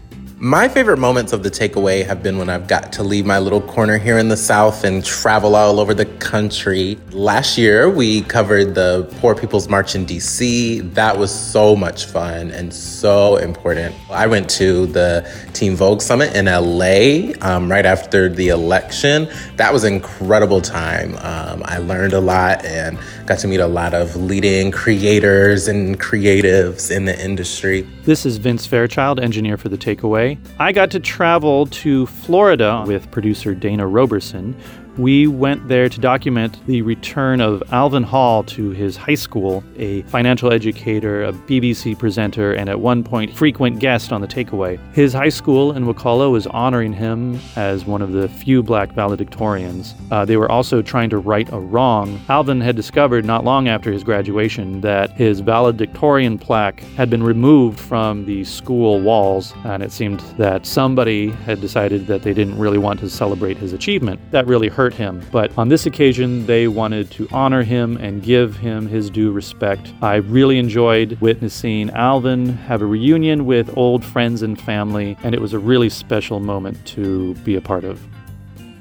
[0.43, 3.61] My favorite moments of the takeaway have been when I've got to leave my little
[3.61, 6.97] corner here in the South and travel all over the country.
[7.11, 10.95] Last year, we covered the Poor People's March in DC.
[10.95, 13.95] That was so much fun and so important.
[14.09, 19.29] I went to the Teen Vogue Summit in LA um, right after the election.
[19.57, 21.17] That was an incredible time.
[21.17, 22.99] Um, I learned a lot and
[23.31, 27.83] got to meet a lot of leading creators and creatives in the industry.
[28.03, 30.37] This is Vince Fairchild, engineer for The Takeaway.
[30.59, 34.57] I got to travel to Florida with producer Dana Roberson,
[34.99, 40.03] we went there to document the return of Alvin Hall to his high school, a
[40.03, 44.79] financial educator, a BBC presenter, and at one point frequent guest on the takeaway.
[44.93, 49.95] His high school in Wakulla was honoring him as one of the few black valedictorians.
[50.11, 52.21] Uh, they were also trying to right a wrong.
[52.29, 57.79] Alvin had discovered not long after his graduation that his valedictorian plaque had been removed
[57.79, 62.79] from the school walls, and it seemed that somebody had decided that they didn't really
[62.79, 64.21] want to celebrate his achievement.
[64.31, 65.21] That really hurt hurt him.
[65.31, 69.93] But on this occasion, they wanted to honor him and give him his due respect.
[70.01, 75.41] I really enjoyed witnessing Alvin have a reunion with old friends and family, and it
[75.43, 78.01] was a really special moment to be a part of.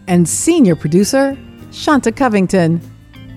[0.07, 1.37] And senior producer,
[1.73, 2.79] Shanta Covington.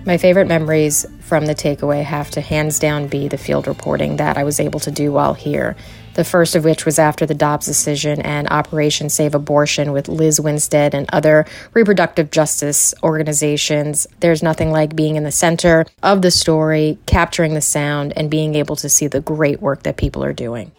[0.07, 4.38] My favorite memories from the takeaway have to hands down be the field reporting that
[4.38, 5.75] I was able to do while here
[6.14, 10.40] the first of which was after the Dobbs decision and Operation Save Abortion with Liz
[10.40, 14.07] Winstead and other reproductive justice organizations.
[14.20, 18.55] There's nothing like being in the center of the story, capturing the sound, and being
[18.55, 20.72] able to see the great work that people are doing.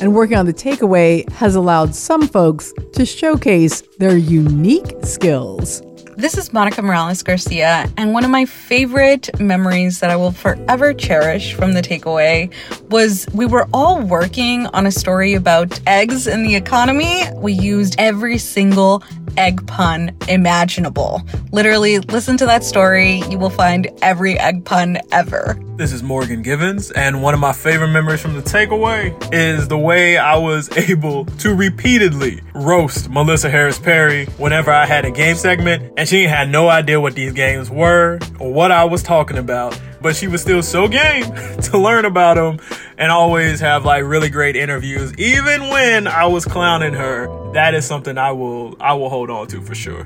[0.00, 5.82] And working on the takeaway has allowed some folks to showcase their unique skills.
[6.18, 10.92] This is Monica Morales Garcia, and one of my favorite memories that I will forever
[10.92, 12.52] cherish from the takeaway
[12.90, 17.22] was we were all working on a story about eggs in the economy.
[17.34, 19.04] We used every single
[19.38, 21.22] egg pun imaginable.
[21.52, 23.22] Literally, listen to that story.
[23.30, 25.56] You will find every egg pun ever.
[25.76, 29.78] This is Morgan Givens, and one of my favorite memories from the takeaway is the
[29.78, 35.36] way I was able to repeatedly roast Melissa Harris Perry whenever I had a game
[35.36, 39.38] segment, and she had no idea what these games were or what I was talking
[39.38, 41.24] about, but she was still so game
[41.62, 42.58] to learn about them
[42.96, 47.28] and always have like really great interviews, even when I was clowning her.
[47.52, 50.04] That is something I will I will hold on to for sure.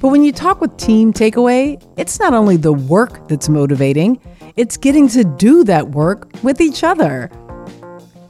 [0.00, 4.20] But when you talk with Team Takeaway, it's not only the work that's motivating,
[4.56, 7.30] it's getting to do that work with each other.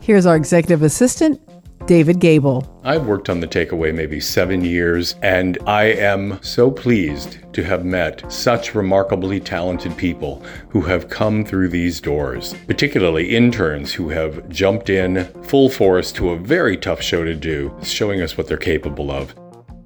[0.01, 1.41] Here's our executive assistant,
[1.87, 2.67] David Gable.
[2.85, 7.85] I've worked on the takeaway maybe seven years, and I am so pleased to have
[7.85, 14.49] met such remarkably talented people who have come through these doors, particularly interns who have
[14.49, 18.57] jumped in full force to a very tough show to do, showing us what they're
[18.57, 19.35] capable of.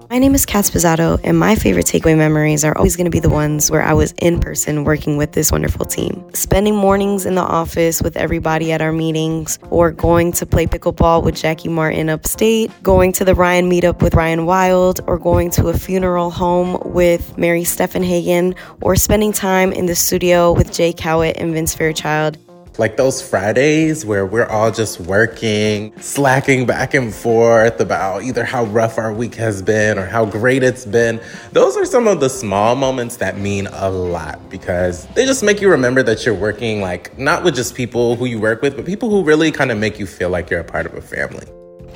[0.08, 3.18] My name is Kat Spizzato, and my favorite takeaway memories are always going to be
[3.18, 6.24] the ones where I was in person working with this wonderful team.
[6.32, 11.24] Spending mornings in the office with everybody at our meetings, or going to play pickleball
[11.24, 15.68] with Jackie Martin upstate, going to the Ryan meetup with Ryan Wild, or going to
[15.68, 21.34] a funeral home with Mary Steffenhagen, or spending time in the studio with Jay Cowit
[21.36, 22.38] and Vince Fairchild.
[22.78, 28.64] Like those Fridays where we're all just working, slacking back and forth about either how
[28.64, 31.20] rough our week has been or how great it's been.
[31.52, 35.60] Those are some of the small moments that mean a lot because they just make
[35.60, 38.84] you remember that you're working like not with just people who you work with, but
[38.84, 41.46] people who really kind of make you feel like you're a part of a family.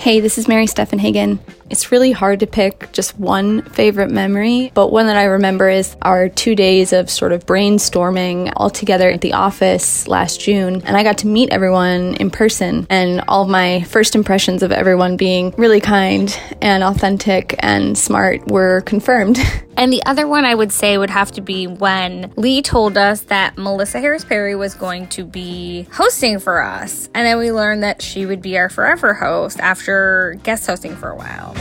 [0.01, 1.41] Hey, this is Mary Steffenhagen.
[1.69, 5.95] It's really hard to pick just one favorite memory, but one that I remember is
[6.01, 10.81] our two days of sort of brainstorming all together at the office last June.
[10.87, 15.19] And I got to meet everyone in person, and all my first impressions of everyone
[15.19, 19.39] being really kind and authentic and smart were confirmed.
[19.77, 23.23] And the other one I would say would have to be when Lee told us
[23.23, 27.09] that Melissa Harris Perry was going to be hosting for us.
[27.15, 29.90] And then we learned that she would be our forever host after
[30.43, 31.55] guest hosting for a while.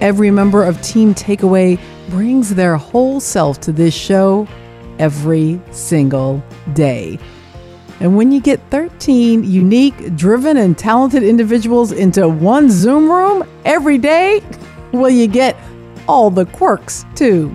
[0.00, 1.78] Every member of Team Takeaway
[2.08, 4.46] brings their whole self to this show
[4.98, 7.18] every single day.
[8.00, 13.98] And when you get 13 unique, driven, and talented individuals into one Zoom room every
[13.98, 14.42] day,
[14.92, 15.56] well, you get
[16.06, 17.54] all the quirks too.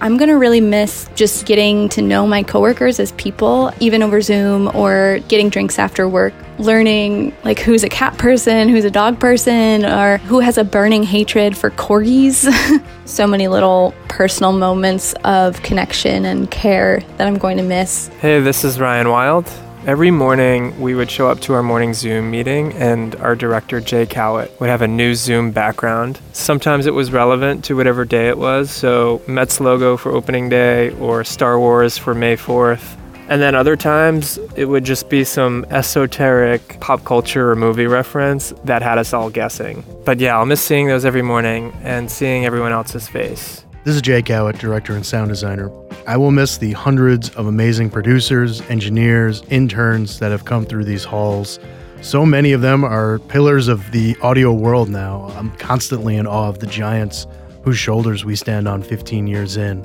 [0.00, 4.20] I'm going to really miss just getting to know my coworkers as people, even over
[4.20, 9.18] Zoom or getting drinks after work, learning like who's a cat person, who's a dog
[9.18, 12.46] person, or who has a burning hatred for corgis.
[13.06, 18.08] so many little personal moments of connection and care that I'm going to miss.
[18.20, 19.50] Hey, this is Ryan Wild.
[19.86, 24.04] Every morning, we would show up to our morning Zoom meeting, and our director, Jay
[24.04, 26.18] Cowit, would have a new Zoom background.
[26.32, 30.90] Sometimes it was relevant to whatever day it was, so Mets logo for opening day
[30.94, 32.96] or Star Wars for May 4th.
[33.28, 38.52] And then other times, it would just be some esoteric pop culture or movie reference
[38.64, 39.84] that had us all guessing.
[40.04, 43.64] But yeah, I'll miss seeing those every morning and seeing everyone else's face.
[43.84, 45.70] This is Jay Cowit, director and sound designer.
[46.06, 51.02] I will miss the hundreds of amazing producers, engineers, interns that have come through these
[51.02, 51.58] halls.
[52.00, 55.28] So many of them are pillars of the audio world now.
[55.36, 57.26] I'm constantly in awe of the giants
[57.64, 59.84] whose shoulders we stand on 15 years in.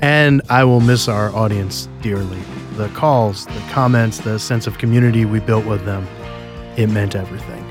[0.00, 2.40] And I will miss our audience dearly.
[2.76, 6.08] The calls, the comments, the sense of community we built with them,
[6.78, 7.62] it meant everything.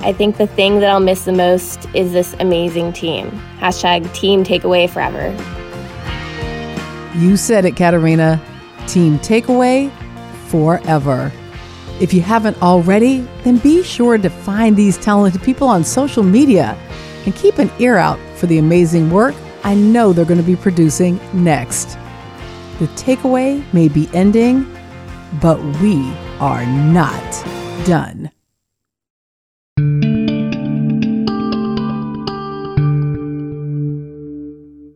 [0.00, 3.30] I think the thing that I'll miss the most is this amazing team.
[3.58, 5.36] Hashtag team takeaway forever.
[7.16, 8.40] You said it, Katarina.
[8.86, 9.92] Team takeaway
[10.48, 11.32] forever.
[12.00, 16.76] If you haven't already, then be sure to find these talented people on social media
[17.26, 19.34] and keep an ear out for the amazing work
[19.64, 21.98] I know they're going to be producing next.
[22.78, 24.66] The takeaway may be ending,
[25.40, 27.44] but we are not
[27.84, 28.30] done.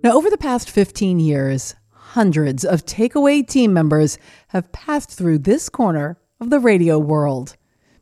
[0.02, 1.74] Now, over the past 15 years,
[2.12, 7.56] hundreds of takeaway team members have passed through this corner of the radio world,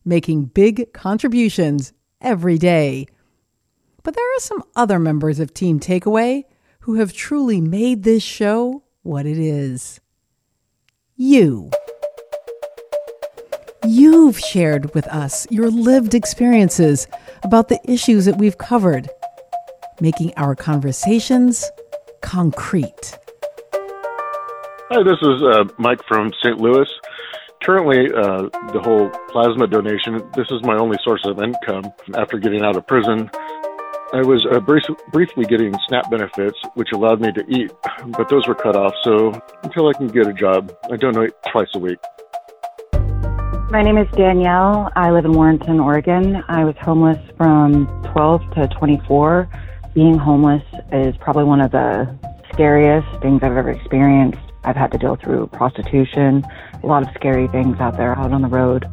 [0.05, 3.07] making big contributions every day.
[4.03, 6.43] But there are some other members of Team Takeaway
[6.81, 10.01] who have truly made this show what it is.
[11.15, 11.71] You.
[13.87, 17.07] You've shared with us your lived experiences
[17.45, 19.09] about the issues that we've covered,
[20.01, 21.71] making our conversations
[22.23, 23.20] concrete.
[24.93, 26.59] Hi, this is uh, Mike from St.
[26.59, 26.89] Louis.
[27.63, 32.63] Currently, uh, the whole plasma donation, this is my only source of income after getting
[32.63, 33.31] out of prison.
[34.13, 34.83] I was uh, brief,
[35.13, 37.71] briefly getting SNAP benefits, which allowed me to eat,
[38.19, 38.93] but those were cut off.
[39.05, 39.31] So
[39.63, 42.01] until I can get a job, I donate twice a week.
[43.71, 44.91] My name is Danielle.
[44.97, 46.43] I live in Warrenton, Oregon.
[46.49, 49.49] I was homeless from 12 to 24.
[49.95, 52.13] Being homeless is probably one of the
[52.53, 54.50] scariest things I've ever experienced.
[54.65, 56.45] I've had to deal through prostitution,
[56.83, 58.87] a lot of scary things out there out on the road.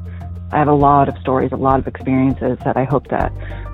[0.52, 3.34] I have a lot of stories, a lot of experiences that I hope that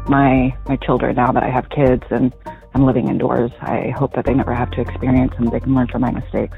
[0.10, 2.34] my my children, now that I have kids and
[2.74, 5.88] I'm living indoors, I hope that they never have to experience and they can learn
[5.88, 6.58] from my mistakes.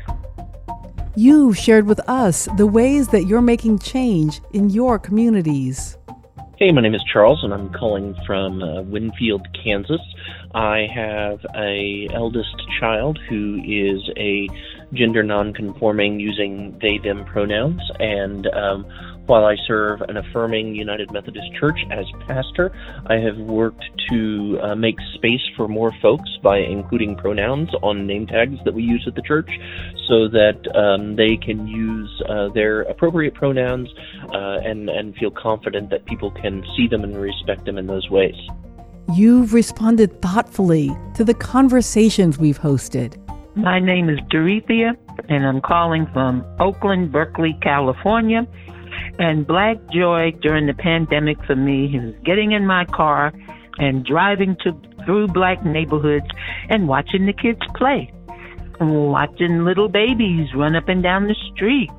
[1.18, 5.98] You've shared with us the ways that you're making change in your communities.
[6.58, 10.00] Hey, my name is Charles, and I'm calling from uh, Winfield, Kansas.
[10.54, 14.48] I have a eldest child who is a
[14.94, 18.86] gender nonconforming using they them pronouns, and um,
[19.28, 22.72] While I serve an affirming United Methodist Church as pastor,
[23.08, 28.28] I have worked to uh, make space for more folks by including pronouns on name
[28.28, 29.50] tags that we use at the church
[30.08, 33.90] so that um, they can use uh, their appropriate pronouns
[34.32, 38.08] uh, and, and feel confident that people can see them and respect them in those
[38.12, 38.36] ways.
[39.16, 43.20] You've responded thoughtfully to the conversations we've hosted.
[43.56, 44.98] My name is Dorethia,
[45.30, 48.46] and I'm calling from Oakland, Berkeley, California.
[49.18, 53.34] And black joy during the pandemic for me is getting in my car
[53.78, 54.74] and driving to
[55.06, 56.26] through black neighborhoods
[56.70, 58.12] and watching the kids play.
[58.82, 61.90] Watching little babies run up and down the street.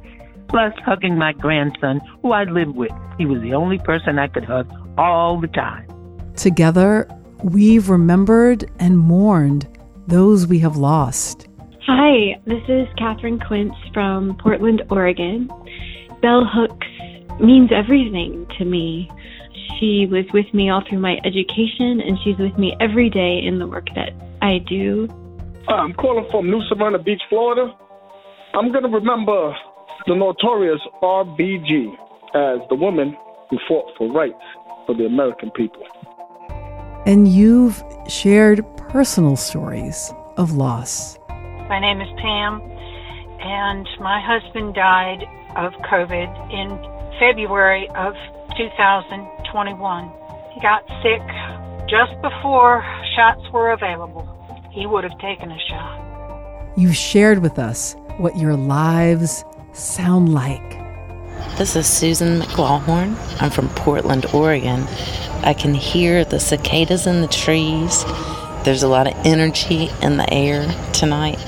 [0.51, 2.93] Plus hugging my grandson who I live with.
[3.17, 5.89] He was the only person I could hug all the time.
[6.37, 7.09] Together,
[7.43, 9.67] we've remembered and mourned
[10.07, 11.46] those we have lost.
[11.89, 15.49] Hi, this is Catherine Quince from Portland, Oregon.
[16.21, 16.89] Bell Hooks
[17.41, 19.09] means everything to me.
[19.79, 23.61] She was with me all through my education, and she's with me every day in
[23.61, 24.11] the work that
[24.43, 25.07] I do.
[25.69, 27.73] I'm calling from New Smyrna Beach, Florida.
[28.55, 29.55] I'm going to remember
[30.09, 31.93] the notorious RBG
[32.35, 33.17] as the woman
[33.49, 34.35] who fought for rights
[34.87, 35.85] for the American people.
[37.07, 41.17] And you've shared personal stories of loss.
[41.69, 42.63] My name is Pam,
[43.41, 45.25] and my husband died
[45.57, 46.79] of COVID in
[47.19, 48.15] February of
[48.57, 50.13] 2021.
[50.55, 51.27] He got sick
[51.91, 52.85] just before
[53.17, 54.31] shots were available.
[54.71, 56.73] He would have taken a shot.
[56.77, 60.79] You've shared with us what your lives sound like.
[61.59, 63.17] This is Susan McLaughlin.
[63.41, 64.85] I'm from Portland, Oregon.
[65.43, 68.05] I can hear the cicadas in the trees.
[68.67, 71.39] There's a lot of energy in the air tonight.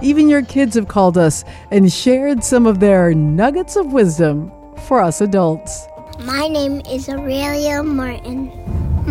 [0.00, 4.52] Even your kids have called us and shared some of their nuggets of wisdom
[4.86, 5.88] for us adults.
[6.20, 8.52] My name is Aurelia Martin.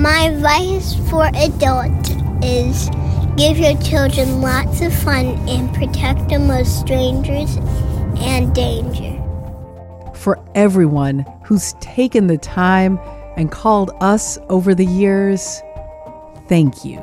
[0.02, 2.90] My advice for adults is
[3.36, 7.58] give your children lots of fun and protect them of strangers
[8.22, 9.22] and danger.
[10.16, 12.98] For everyone who's taken the time
[13.36, 15.62] and called us over the years,
[16.54, 17.02] thank you.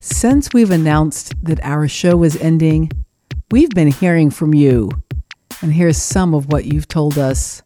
[0.00, 2.92] Since we've announced that our show is ending,
[3.50, 4.90] we've been hearing from you.
[5.60, 7.64] And here's some of what you've told us.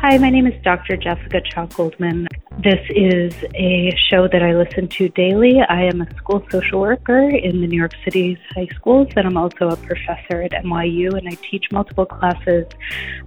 [0.00, 0.96] Hi, my name is Dr.
[0.96, 2.26] Jessica Chow Goldman.
[2.58, 5.60] This is a show that I listen to daily.
[5.60, 9.36] I am a school social worker in the New York City's high schools, and I'm
[9.36, 12.66] also a professor at NYU, and I teach multiple classes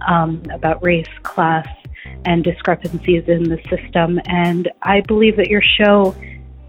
[0.06, 1.66] um, about race, class,
[2.26, 4.20] and discrepancies in the system.
[4.26, 6.14] And I believe that your show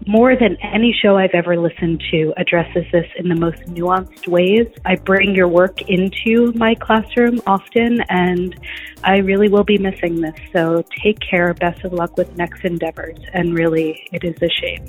[0.06, 4.66] more than any show I've ever listened to addresses this in the most nuanced ways.
[4.84, 8.54] I bring your work into my classroom often, and
[9.02, 10.34] I really will be missing this.
[10.52, 11.54] So take care.
[11.54, 13.18] Best of luck with next endeavors.
[13.32, 14.84] And really, it is a shame.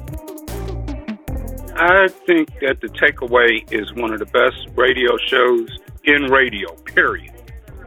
[1.77, 5.69] I think that The Takeaway is one of the best radio shows
[6.05, 7.33] in radio, period.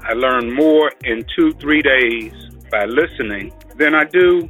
[0.02, 2.32] I learn more in two, three days
[2.70, 4.48] by listening than I do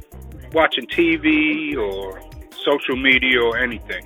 [0.53, 2.19] watching TV or
[2.69, 4.03] social media or anything.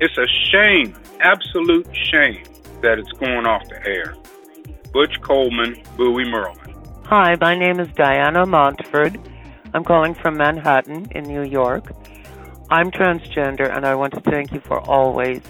[0.00, 2.44] It's a shame, absolute shame,
[2.80, 4.16] that it's going off the air.
[4.92, 6.74] Butch Coleman, Bowie Maryland.
[7.04, 9.18] Hi, my name is Diana Montford.
[9.74, 11.92] I'm calling from Manhattan in New York.
[12.70, 15.40] I'm transgender, and I want to thank you for always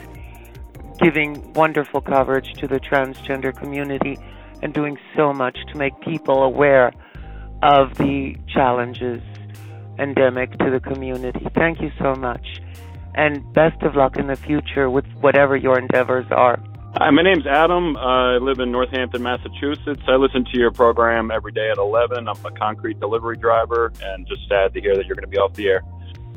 [1.01, 4.19] giving wonderful coverage to the transgender community
[4.63, 6.93] and doing so much to make people aware
[7.63, 9.23] of the challenges
[9.99, 11.47] endemic to the community.
[11.55, 12.61] Thank you so much.
[13.15, 16.59] And best of luck in the future with whatever your endeavors are.
[16.97, 17.97] Hi, my name's Adam.
[17.97, 20.03] I live in Northampton, Massachusetts.
[20.07, 22.29] I listen to your program every day at 11.
[22.29, 25.39] I'm a concrete delivery driver and just sad to hear that you're going to be
[25.39, 25.83] off the air.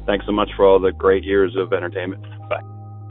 [0.05, 2.23] Thanks so much for all the great years of entertainment.
[2.47, 2.61] Bye.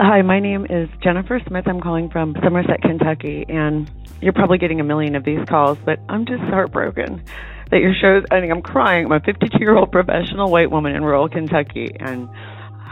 [0.01, 1.69] Hi, my name is Jennifer Smith.
[1.69, 3.91] I'm calling from Somerset, Kentucky, and
[4.21, 7.23] you're probably getting a million of these calls, but I'm just heartbroken
[7.71, 8.51] that your show's ending.
[8.51, 9.07] I'm crying.
[9.07, 12.29] I'm a 52 year old professional white woman in rural Kentucky, and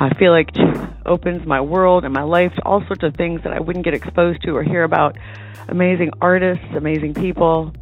[0.01, 3.43] I feel like it opens my world and my life to all sorts of things
[3.45, 5.17] that I wouldn't get exposed to or hear about.
[5.69, 7.73] Amazing artists, amazing people.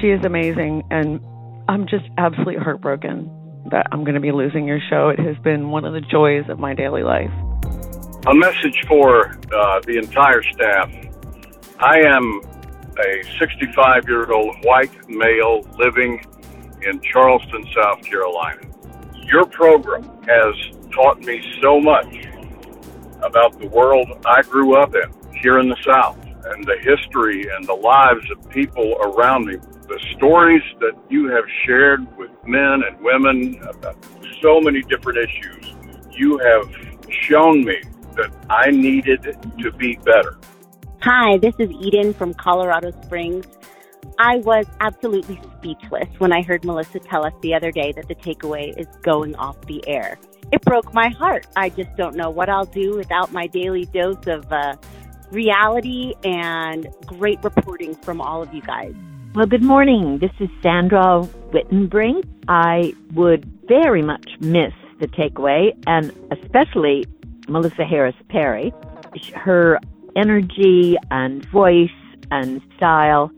[0.00, 1.20] She is amazing, and
[1.68, 3.30] I'm just absolutely heartbroken
[3.70, 5.10] that I'm going to be losing your show.
[5.10, 7.30] It has been one of the joys of my daily life.
[8.26, 10.90] A message for uh, the entire staff.
[11.78, 12.40] I am
[12.98, 16.24] a 65 year old white male living
[16.82, 18.62] in Charleston, South Carolina.
[19.24, 20.54] Your program has
[20.92, 22.26] taught me so much
[23.22, 27.66] about the world I grew up in here in the South and the history and
[27.66, 29.56] the lives of people around me.
[29.88, 33.96] The stories that you have shared with men and women about
[34.42, 35.74] so many different issues,
[36.10, 36.72] you have
[37.28, 37.80] shown me
[38.16, 40.38] that I needed to be better.
[41.02, 43.46] Hi, this is Eden from Colorado Springs.
[44.18, 48.14] I was absolutely speechless when I heard Melissa tell us the other day that the
[48.14, 50.18] takeaway is going off the air.
[50.52, 51.46] It broke my heart.
[51.56, 54.76] I just don't know what I'll do without my daily dose of uh,
[55.30, 58.94] reality and great reporting from all of you guys.
[59.34, 60.18] Well, good morning.
[60.18, 62.24] This is Sandra Wittenbrink.
[62.48, 67.06] I would very much miss the takeaway and especially
[67.48, 68.72] Melissa Harris Perry.
[69.34, 69.78] Her
[70.16, 71.88] energy and voice
[72.30, 73.30] and style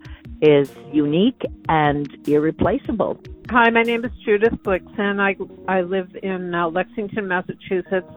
[0.42, 3.18] is unique and irreplaceable.
[3.48, 5.20] Hi, my name is Judith Blixen.
[5.20, 5.36] I
[5.72, 8.10] I live in uh, Lexington, Massachusetts,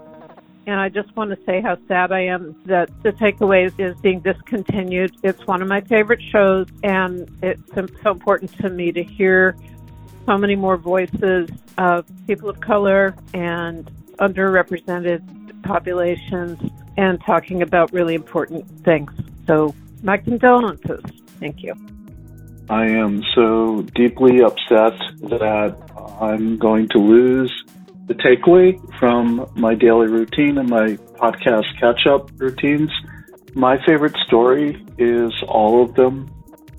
[0.66, 4.22] and I just want to say how sad I am that the takeaway is being
[4.22, 5.16] discontinued.
[5.24, 7.62] It's one of my favorite shows, and it's
[8.04, 9.56] so important to me to hear
[10.26, 15.22] so many more voices of people of color and underrepresented
[15.64, 16.60] populations
[16.98, 19.12] and talking about really important things.
[19.46, 21.04] So, my condolences.
[21.40, 21.76] Thank you.
[22.70, 24.97] I am so deeply upset
[25.30, 25.78] that
[26.20, 27.53] I'm going to lose
[28.07, 32.89] the takeaway from my daily routine and my podcast catch up routines.
[33.53, 36.32] My favorite story is all of them.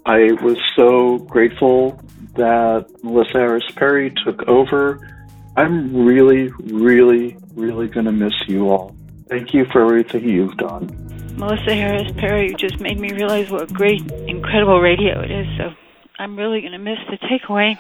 [0.05, 2.01] I was so grateful
[2.35, 5.09] that Melissa Harris Perry took over.
[5.57, 8.95] I'm really, really, really going to miss you all.
[9.29, 10.89] Thank you for everything you've done.
[11.37, 15.47] Melissa Harris Perry just made me realize what a great, incredible radio it is.
[15.59, 15.71] So
[16.19, 17.77] I'm really going to miss the takeaway.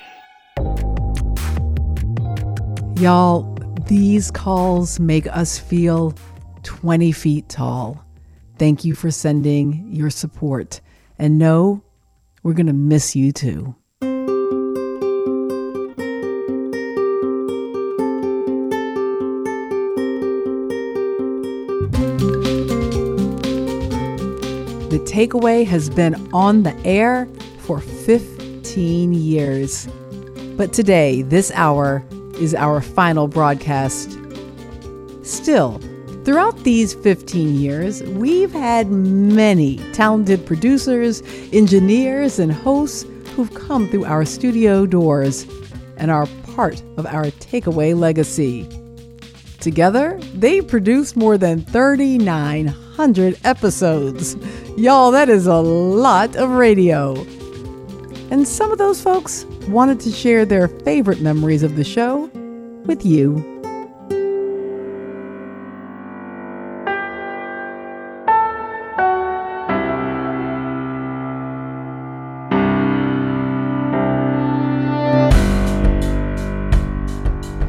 [3.00, 6.14] Y'all, these calls make us feel
[6.64, 8.04] 20 feet tall.
[8.58, 10.82] Thank you for sending your support.
[11.18, 11.82] And know
[12.42, 13.74] we're going to miss you too.
[25.16, 27.26] Takeaway has been on the air
[27.60, 29.88] for 15 years.
[30.58, 32.04] But today, this hour,
[32.34, 34.10] is our final broadcast.
[35.22, 35.80] Still,
[36.26, 44.04] throughout these 15 years, we've had many talented producers, engineers, and hosts who've come through
[44.04, 45.46] our studio doors
[45.96, 48.68] and are part of our takeaway legacy.
[49.60, 52.85] Together, they produced more than 3,900
[53.44, 54.36] episodes.
[54.76, 57.14] Y'all, that is a lot of radio.
[58.30, 62.30] And some of those folks wanted to share their favorite memories of the show
[62.86, 63.34] with you.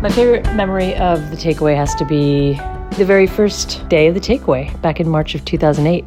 [0.02, 2.58] My favorite memory of the takeaway has to be
[2.98, 6.04] the very first day of the takeaway back in March of 2008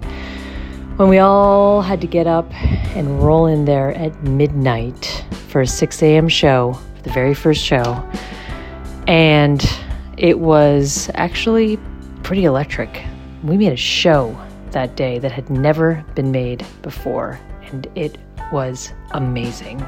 [0.97, 2.53] when we all had to get up
[2.97, 6.28] and roll in there at midnight for a 6 a.m.
[6.28, 8.07] show, the very first show.
[9.07, 9.64] And
[10.16, 11.78] it was actually
[12.24, 13.05] pretty electric.
[13.45, 14.36] We made a show
[14.72, 18.18] that day that had never been made before, and it
[18.53, 19.80] was amazing.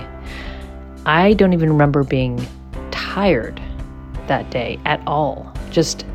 [1.04, 2.46] I don't even remember being
[2.90, 3.60] tired
[4.28, 5.52] that day at all.
[5.70, 6.06] Just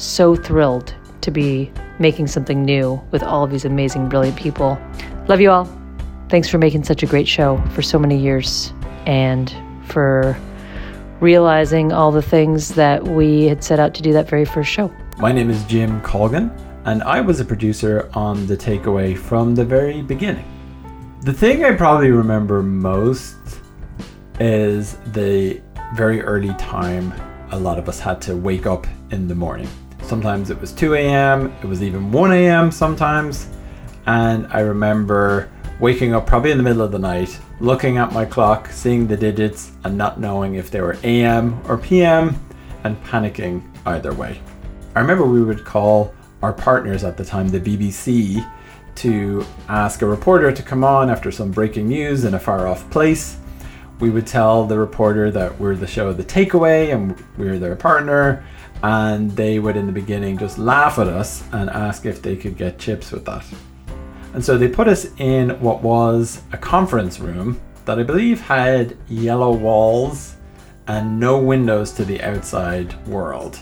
[0.00, 4.78] so thrilled to be making something new with all of these amazing, brilliant people.
[5.28, 5.68] Love you all.
[6.30, 8.72] Thanks for making such a great show for so many years
[9.04, 10.36] and for
[11.20, 14.90] realizing all the things that we had set out to do that very first show.
[15.18, 16.50] My name is Jim Colgan,
[16.86, 20.46] and I was a producer on The Takeaway from the very beginning.
[21.22, 23.36] The thing I probably remember most
[24.38, 25.60] is the
[25.94, 27.12] very early time
[27.50, 29.68] a lot of us had to wake up in the morning.
[30.10, 32.72] Sometimes it was 2 a.m., it was even 1 a.m.
[32.72, 33.46] sometimes.
[34.06, 35.48] And I remember
[35.78, 39.16] waking up probably in the middle of the night, looking at my clock, seeing the
[39.16, 42.36] digits, and not knowing if they were AM or PM,
[42.82, 44.40] and panicking either way.
[44.96, 48.44] I remember we would call our partners at the time, the BBC,
[48.96, 52.90] to ask a reporter to come on after some breaking news in a far off
[52.90, 53.36] place
[54.00, 58.44] we would tell the reporter that we're the show The Takeaway and we're their partner,
[58.82, 62.56] and they would, in the beginning, just laugh at us and ask if they could
[62.56, 63.44] get chips with that.
[64.34, 68.96] And so they put us in what was a conference room that I believe had
[69.08, 70.36] yellow walls
[70.86, 73.58] and no windows to the outside world.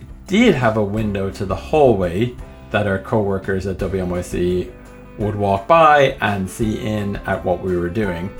[0.00, 2.34] It did have a window to the hallway,
[2.70, 4.72] that our co-workers at WNYC
[5.18, 8.30] would walk by and see in at what we were doing.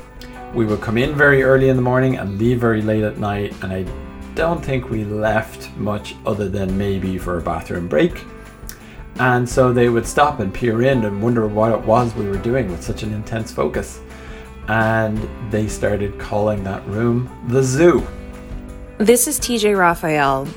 [0.55, 3.55] We would come in very early in the morning and leave very late at night,
[3.63, 3.85] and I
[4.41, 8.25] don't think we left much other than maybe for a bathroom break.
[9.17, 12.39] And so they would stop and peer in and wonder what it was we were
[12.39, 14.01] doing with such an intense focus.
[14.67, 18.07] And they started calling that room the zoo.
[18.97, 20.49] This is TJ Raphael.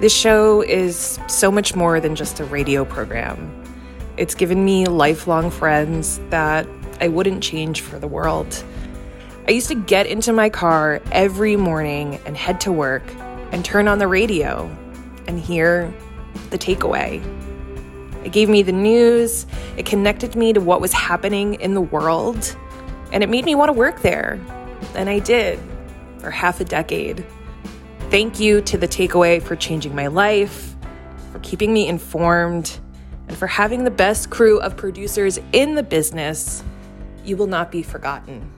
[0.00, 3.52] This show is so much more than just a radio program.
[4.16, 6.66] It's given me lifelong friends that
[7.02, 8.64] I wouldn't change for the world.
[9.46, 13.04] I used to get into my car every morning and head to work
[13.52, 14.64] and turn on the radio
[15.26, 15.92] and hear
[16.50, 17.22] the takeaway.
[18.24, 22.56] It gave me the news, it connected me to what was happening in the world,
[23.12, 24.40] and it made me want to work there.
[24.94, 25.60] And I did
[26.18, 27.24] for half a decade.
[28.10, 30.74] Thank you to the takeaway for changing my life,
[31.32, 32.78] for keeping me informed,
[33.28, 36.62] and for having the best crew of producers in the business.
[37.24, 38.52] You will not be forgotten.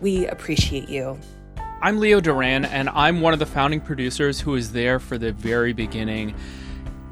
[0.00, 1.18] We appreciate you.
[1.84, 5.32] I'm Leo Duran, and I'm one of the founding producers who was there for the
[5.32, 6.32] very beginning.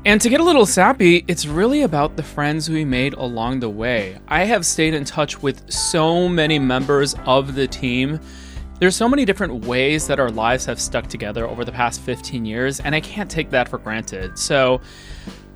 [0.04, 3.68] And to get a little sappy, it's really about the friends we made along the
[3.68, 4.20] way.
[4.28, 8.20] I have stayed in touch with so many members of the team.
[8.78, 12.44] There's so many different ways that our lives have stuck together over the past 15
[12.44, 14.38] years, and I can't take that for granted.
[14.38, 14.80] So,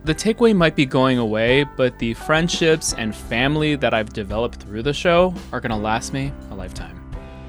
[0.03, 4.83] the takeaway might be going away, but the friendships and family that I've developed through
[4.83, 7.04] the show are going to last me a lifetime.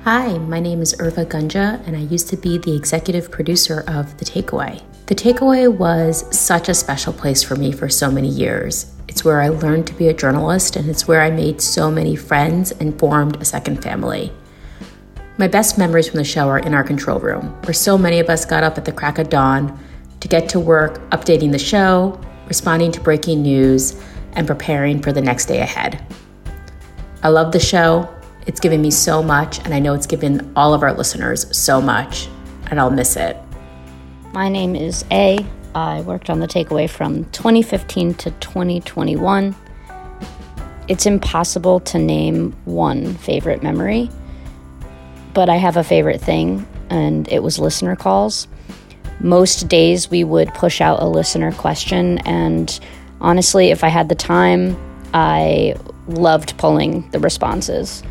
[0.06, 4.16] Hi, my name is Arwa Gunja, and I used to be the executive producer of
[4.20, 4.84] The Takeaway.
[5.08, 8.94] The Takeaway was such a special place for me for so many years.
[9.08, 12.16] It's where I learned to be a journalist, and it's where I made so many
[12.16, 14.32] friends and formed a second family.
[15.40, 18.30] My best memories from the show are in our control room, where so many of
[18.30, 19.76] us got up at the crack of dawn
[20.20, 24.00] to get to work updating the show, responding to breaking news,
[24.34, 26.00] and preparing for the next day ahead.
[27.24, 28.08] I love the show.
[28.46, 31.82] It's given me so much, and I know it's given all of our listeners so
[31.82, 32.30] much,
[32.68, 33.38] and I'll miss it.
[34.34, 35.44] My name is A.
[35.74, 39.56] I worked on the takeaway from 2015 to 2021.
[40.88, 44.12] It's impossible to name one favorite memory,
[45.34, 48.48] but I have a favorite thing, and it was listener calls.
[49.20, 52.80] Most days we would push out a listener question, and
[53.22, 54.78] honestly, if I had the time,
[55.16, 55.76] I
[56.08, 58.04] loved pulling the responses.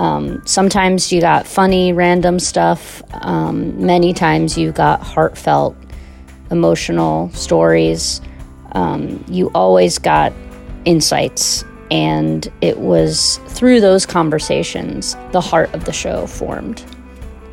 [0.00, 3.02] Um, sometimes you got funny, random stuff.
[3.12, 5.76] Um, many times you got heartfelt,
[6.50, 8.22] emotional stories.
[8.72, 10.32] Um, you always got
[10.86, 11.66] insights.
[11.90, 16.82] And it was through those conversations the heart of the show formed.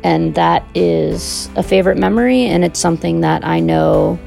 [0.02, 4.18] And that is a favorite memory, and it's something that I know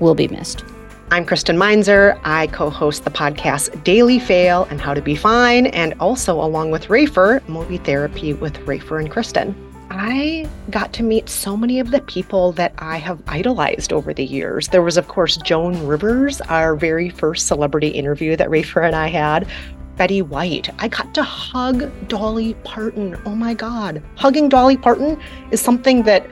[0.00, 0.64] will be missed.
[1.10, 2.20] I'm Kristen Meinzer.
[2.22, 6.70] I co host the podcast Daily Fail and How to Be Fine, and also, along
[6.70, 9.56] with Rafer, Movie Therapy with Rafer and Kristen.
[9.88, 14.24] I got to meet so many of the people that I have idolized over the
[14.26, 14.68] years.
[14.68, 19.06] There was, of course, Joan Rivers, our very first celebrity interview that Rafer and I
[19.06, 19.48] had.
[19.96, 20.68] Betty White.
[20.78, 23.20] I got to hug Dolly Parton.
[23.24, 24.02] Oh my God.
[24.16, 25.18] Hugging Dolly Parton
[25.52, 26.24] is something that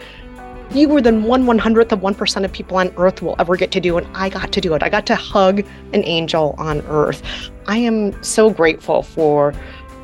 [0.71, 3.73] fewer than one one hundredth of one percent of people on Earth will ever get
[3.73, 4.83] to do, and I got to do it.
[4.83, 5.61] I got to hug
[5.93, 7.23] an angel on Earth.
[7.67, 9.55] I am so grateful for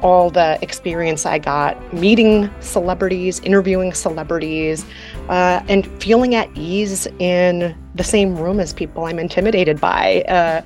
[0.02, 4.84] all the experience I got meeting celebrities, interviewing celebrities,
[5.28, 10.22] uh, and feeling at ease in the same room as people I'm intimidated by.
[10.22, 10.62] Uh,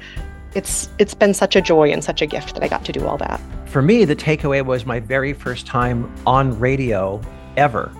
[0.54, 3.06] it's it's been such a joy and such a gift that I got to do
[3.06, 3.40] all that.
[3.66, 7.20] For me, the takeaway was my very first time on radio
[7.58, 7.92] ever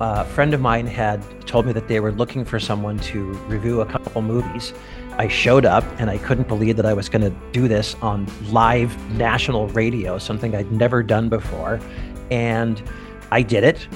[0.00, 3.80] a friend of mine had told me that they were looking for someone to review
[3.80, 4.72] a couple movies.
[5.18, 8.26] I showed up and I couldn't believe that I was going to do this on
[8.52, 11.80] live national radio, something I'd never done before.
[12.30, 12.80] And
[13.32, 13.88] I did it.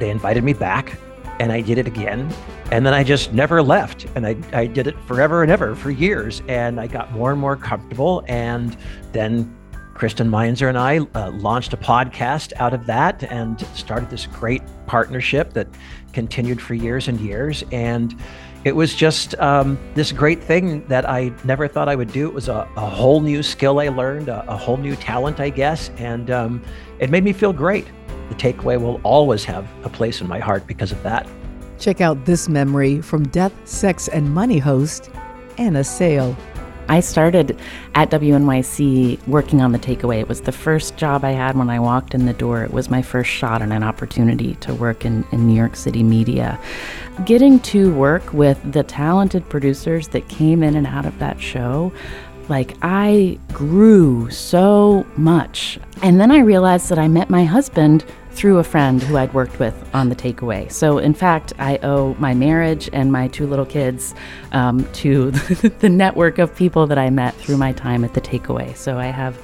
[0.00, 0.98] They invited me back
[1.38, 2.34] and I did it again.
[2.72, 4.06] And then I just never left.
[4.16, 6.42] And I, I did it forever and ever for years.
[6.48, 8.24] And I got more and more comfortable.
[8.26, 8.76] And
[9.12, 9.54] then
[9.94, 14.62] Kristen Meinzer and I uh, launched a podcast out of that and started this great
[14.86, 15.68] partnership that
[16.12, 17.64] continued for years and years.
[17.72, 18.14] And
[18.64, 22.26] it was just um, this great thing that I never thought I would do.
[22.26, 25.50] It was a, a whole new skill I learned, a, a whole new talent, I
[25.50, 25.90] guess.
[25.96, 26.62] And um,
[26.98, 27.86] it made me feel great.
[28.30, 31.28] The takeaway will always have a place in my heart because of that.
[31.78, 35.10] Check out this memory from Death, Sex, and Money host
[35.58, 36.36] Anna Sale.
[36.88, 37.58] I started
[37.94, 40.20] at WNYC working on the takeaway.
[40.20, 42.62] It was the first job I had when I walked in the door.
[42.62, 46.02] It was my first shot and an opportunity to work in, in New York City
[46.02, 46.58] media.
[47.24, 51.92] Getting to work with the talented producers that came in and out of that show
[52.48, 55.78] Like, I grew so much.
[56.02, 58.04] And then I realized that I met my husband
[58.34, 60.70] through a friend who I'd worked with on the takeaway.
[60.70, 64.14] So, in fact, I owe my marriage and my two little kids
[64.52, 65.30] um, to
[65.80, 68.76] the network of people that I met through my time at the takeaway.
[68.76, 69.40] So, I have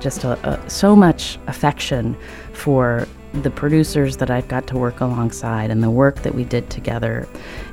[0.00, 2.16] just a, a, so much affection
[2.52, 6.68] for the producers that I've got to work alongside and the work that we did
[6.68, 7.28] together.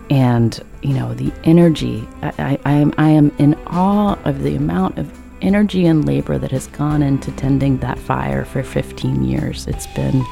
[0.09, 2.07] And, you know, the energy.
[2.21, 5.11] I, I, I am, I am in awe of the amount of
[5.41, 9.67] energy and labor that has gone into tending that fire for 15 years.
[9.67, 10.25] It's been,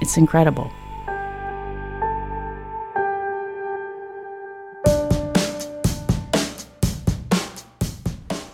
[0.00, 0.70] it's incredible.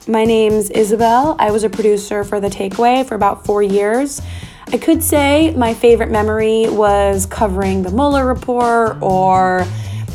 [0.07, 1.35] My name's Isabel.
[1.39, 4.21] I was a producer for The Takeaway for about four years.
[4.73, 9.67] I could say my favorite memory was covering the Mueller report or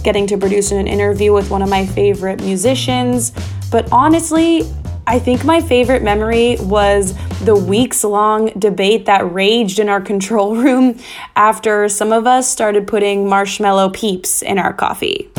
[0.04, 3.32] getting to produce an interview with one of my favorite musicians.
[3.72, 4.72] But honestly,
[5.08, 10.56] I think my favorite memory was the weeks long debate that raged in our control
[10.56, 11.00] room
[11.36, 15.30] after some of us started putting marshmallow peeps in our coffee.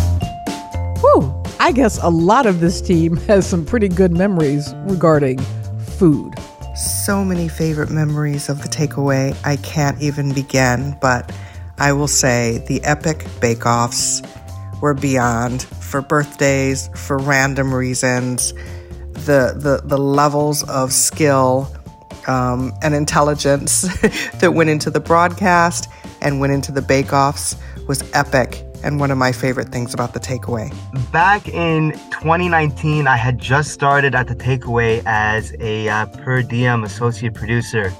[1.00, 1.36] Whew.
[1.60, 5.38] I guess a lot of this team has some pretty good memories regarding
[5.98, 6.32] food.
[6.74, 11.30] So many favorite memories of the takeaway, I can't even begin, but
[11.76, 14.22] I will say the epic bake offs
[14.80, 18.54] were beyond for birthdays, for random reasons.
[19.12, 21.70] The, the, the levels of skill
[22.28, 23.82] um, and intelligence
[24.40, 25.88] that went into the broadcast
[26.20, 27.56] and went into the bake offs
[27.86, 30.72] was epic and one of my favorite things about the takeaway.
[31.12, 36.84] Back in 2019, I had just started at the takeaway as a uh, per diem
[36.84, 37.92] associate producer,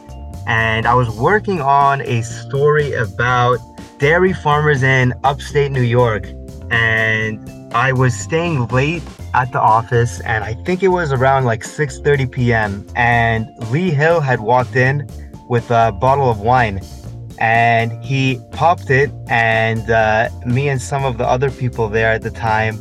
[0.46, 3.58] and I was working on a story about
[3.98, 6.28] dairy farmers in upstate New York.
[6.70, 9.02] And I was staying late
[9.32, 12.86] at the office, and I think it was around like 6:30 p.m.
[12.96, 15.08] And Lee Hill had walked in
[15.48, 16.80] with a bottle of wine
[17.40, 22.22] and he popped it and uh, me and some of the other people there at
[22.22, 22.76] the time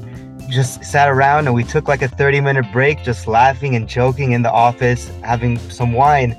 [0.50, 4.34] just sat around and we took like a 30 minute break just laughing and joking
[4.34, 6.36] in the office having some wine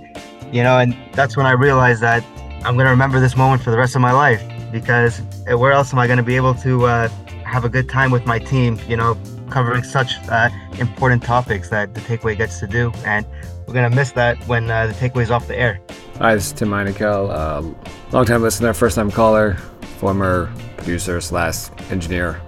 [0.52, 2.22] you know and that's when i realized that
[2.64, 5.18] i'm going to remember this moment for the rest of my life because
[5.56, 7.08] where else am i going to be able to uh,
[7.50, 9.16] have a good time with my team you know
[9.50, 10.48] covering such uh,
[10.78, 13.26] important topics that the takeaway gets to do and
[13.66, 15.80] we're going to miss that when uh, the takeaway's off the air
[16.20, 17.74] Hi, this is Tim Meinekel, um,
[18.12, 19.54] long-time listener, first-time caller,
[19.96, 22.38] former producer slash engineer.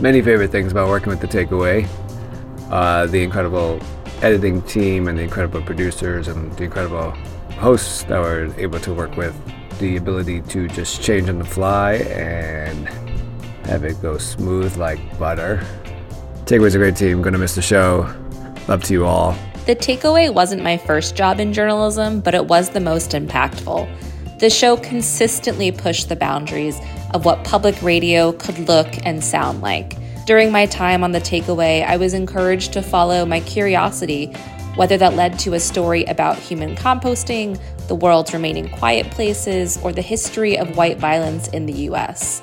[0.00, 1.88] Many favorite things about working with the Takeaway:
[2.72, 3.80] uh, the incredible
[4.20, 7.12] editing team and the incredible producers and the incredible
[7.60, 9.32] hosts that were able to work with.
[9.78, 12.88] The ability to just change on the fly and
[13.64, 15.64] have it go smooth like butter.
[16.44, 17.22] Takeaway's a great team.
[17.22, 18.12] Gonna miss the show.
[18.68, 19.36] Love to you all.
[19.66, 23.88] The takeaway wasn't my first job in journalism, but it was the most impactful.
[24.40, 26.80] The show consistently pushed the boundaries
[27.12, 29.96] of what public radio could look and sound like.
[30.26, 34.26] During my time on the takeaway, I was encouraged to follow my curiosity,
[34.76, 39.92] whether that led to a story about human composting, the world's remaining quiet places, or
[39.92, 42.40] the history of white violence in the US.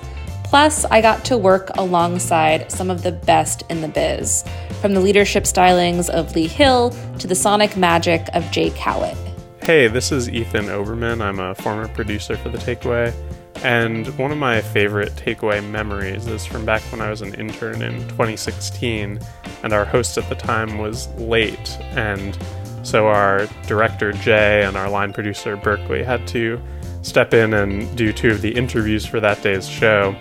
[0.49, 4.45] Plus, I got to work alongside some of the best in the biz,
[4.79, 9.17] from the leadership stylings of Lee Hill to the sonic magic of Jay Cowit.
[9.61, 11.21] Hey, this is Ethan Oberman.
[11.21, 13.13] I'm a former producer for The Takeaway.
[13.61, 17.81] And one of my favorite takeaway memories is from back when I was an intern
[17.81, 19.19] in 2016,
[19.63, 21.77] and our host at the time was late.
[21.91, 22.37] And
[22.83, 26.61] so our director, Jay, and our line producer, Berkeley, had to
[27.07, 30.11] step in and do two of the interviews for that day's show,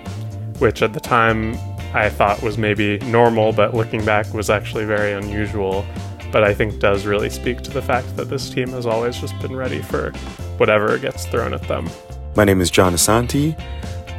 [0.58, 1.54] which at the time
[1.92, 5.84] I thought was maybe normal, but looking back was actually very unusual.
[6.30, 9.38] But I think does really speak to the fact that this team has always just
[9.40, 10.10] been ready for
[10.58, 11.88] whatever gets thrown at them.
[12.36, 13.58] My name is John Asante.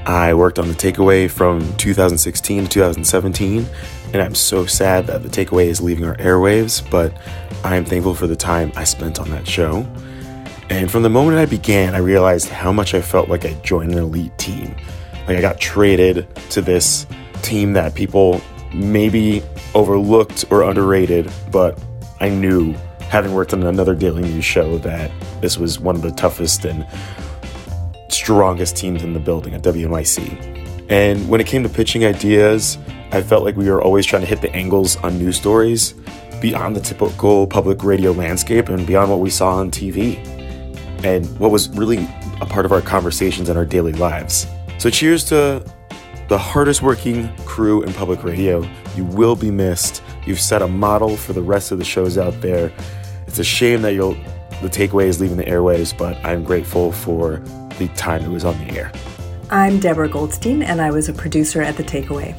[0.05, 3.65] I worked on the takeaway from 2016 to 2017,
[4.13, 7.13] and I'm so sad that the takeaway is leaving our airwaves, but
[7.63, 9.86] I am thankful for the time I spent on that show.
[10.70, 13.93] And from the moment I began, I realized how much I felt like I joined
[13.93, 14.76] an elite team.
[15.28, 17.07] Like I got traded to this
[17.41, 18.41] team that people
[18.74, 19.41] maybe
[19.74, 21.82] overlooked or underrated, but
[22.20, 25.09] I knew, having worked on another daily news show, that
[25.41, 26.86] this was one of the toughest and
[28.09, 30.89] strongest teams in the building at WNYC.
[30.89, 32.78] And when it came to pitching ideas,
[33.11, 35.93] I felt like we were always trying to hit the angles on news stories
[36.41, 40.37] beyond the typical public radio landscape and beyond what we saw on TV
[41.04, 42.08] and what was really
[42.41, 44.48] a part of our conversations and our daily lives.
[44.78, 45.64] So, cheers to
[46.30, 48.68] the hardest working crew in public radio.
[48.95, 52.41] You will be missed, You've set a model for the rest of the shows out
[52.41, 52.74] there.
[53.28, 54.18] It's a shame that you'll
[54.62, 57.38] the takeaway is leaving the airwaves, but I'm grateful for
[57.78, 58.91] the time it was on the air.
[59.50, 62.36] I'm Deborah Goldstein, and I was a producer at The Takeaway.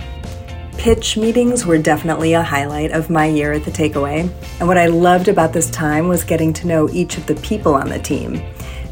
[0.78, 4.86] Pitch meetings were definitely a highlight of my year at The Takeaway, and what I
[4.86, 8.40] loved about this time was getting to know each of the people on the team.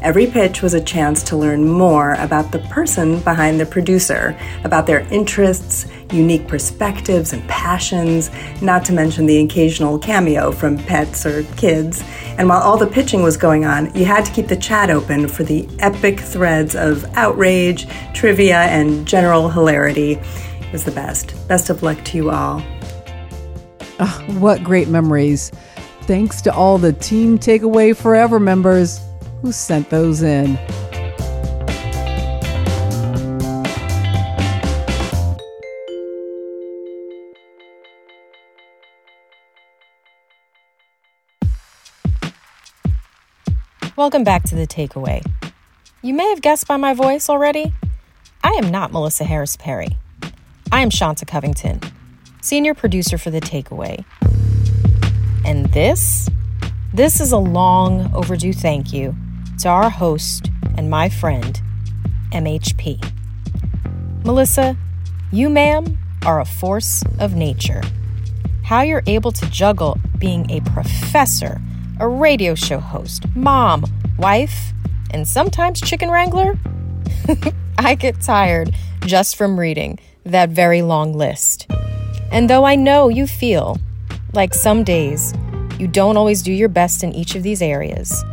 [0.01, 4.85] Every pitch was a chance to learn more about the person behind the producer, about
[4.85, 8.29] their interests, unique perspectives, and passions,
[8.61, 12.03] not to mention the occasional cameo from pets or kids.
[12.37, 15.27] And while all the pitching was going on, you had to keep the chat open
[15.27, 20.19] for the epic threads of outrage, trivia, and general hilarity.
[20.67, 21.47] It was the best.
[21.47, 22.61] Best of luck to you all.
[24.01, 25.49] Oh, what great memories.
[26.01, 28.99] Thanks to all the Team Takeaway Forever members
[29.41, 30.59] who sent those in.
[43.95, 45.25] Welcome back to The Takeaway.
[46.01, 47.73] You may have guessed by my voice already.
[48.43, 49.97] I am not Melissa Harris Perry.
[50.69, 51.79] I am Shanta Covington,
[52.41, 54.03] senior producer for The Takeaway.
[55.45, 56.27] And this,
[56.93, 59.15] this is a long overdue thank you
[59.59, 61.61] to our host and my friend,
[62.33, 63.01] MHP.
[64.25, 64.75] Melissa,
[65.31, 67.81] you, ma'am, are a force of nature.
[68.63, 71.61] How you're able to juggle being a professor,
[72.01, 73.85] a radio show host, mom,
[74.17, 74.73] wife,
[75.11, 76.59] and sometimes chicken wrangler?
[77.77, 79.97] I get tired just from reading
[80.31, 81.67] that very long list.
[82.31, 83.77] And though I know you feel
[84.33, 85.33] like some days
[85.79, 88.23] you don't always do your best in each of these areas,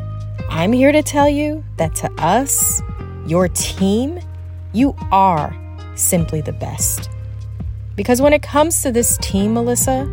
[0.50, 2.82] I'm here to tell you that to us,
[3.26, 4.20] your team,
[4.72, 5.56] you are
[5.94, 7.10] simply the best.
[7.96, 10.12] Because when it comes to this team, Melissa,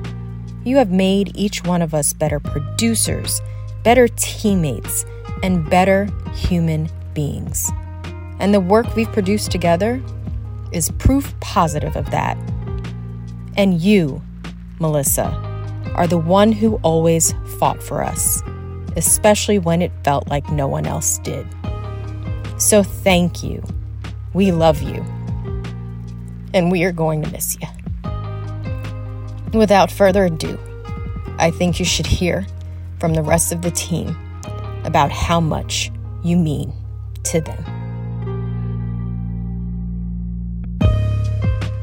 [0.64, 3.42] you have made each one of us better producers,
[3.84, 5.06] better teammates,
[5.42, 7.72] and better human beings.
[8.40, 10.02] And the work we've produced together
[10.72, 12.38] is proof positive of that.
[13.58, 14.22] And you,
[14.80, 15.30] Melissa,
[15.96, 18.42] are the one who always fought for us
[18.98, 21.48] especially when it felt like no one else did.
[22.58, 23.64] So thank you.
[24.34, 25.04] We love you.
[26.54, 27.68] And we are going to miss you.
[29.58, 30.60] Without further ado,
[31.38, 32.46] I think you should hear
[33.00, 34.16] from the rest of the team
[34.84, 35.92] about how much
[36.24, 36.74] you mean
[37.24, 37.71] to them.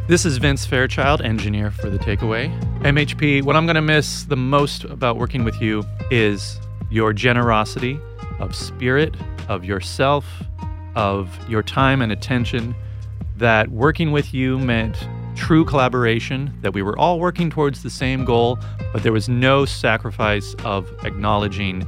[0.08, 2.48] This is Vince Fairchild, engineer for The Takeaway.
[2.80, 6.58] MHP, what I'm going to miss the most about working with you is
[6.90, 8.00] your generosity
[8.38, 9.14] of spirit,
[9.50, 10.24] of yourself,
[10.94, 12.74] of your time and attention,
[13.36, 14.96] that working with you meant
[15.36, 18.58] true collaboration, that we were all working towards the same goal,
[18.94, 21.86] but there was no sacrifice of acknowledging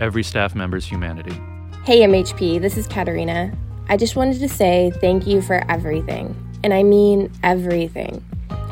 [0.00, 1.38] every staff member's humanity.
[1.84, 3.52] Hey, MHP, this is Katerina.
[3.90, 6.34] I just wanted to say thank you for everything.
[6.62, 8.24] And I mean everything.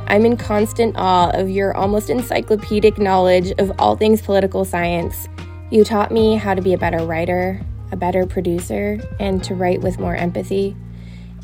[0.07, 5.29] I'm in constant awe of your almost encyclopedic knowledge of all things political science
[5.71, 7.61] you taught me how to be a better writer,
[7.93, 10.75] a better producer, and to write with more empathy,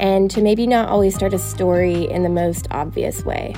[0.01, 3.55] and to maybe not always start a story in the most obvious way.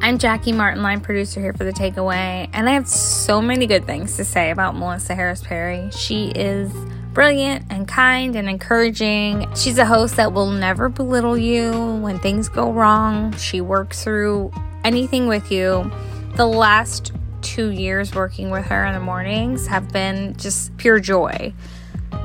[0.00, 3.86] I'm Jackie Martin, line producer here for The Takeaway, and I have so many good
[3.86, 5.90] things to say about Melissa Harris Perry.
[5.92, 6.72] She is
[7.12, 9.46] brilliant and kind and encouraging.
[9.54, 13.36] She's a host that will never belittle you when things go wrong.
[13.36, 14.52] She works through
[14.84, 15.90] anything with you.
[16.36, 21.52] The last two years working with her in the mornings have been just pure joy.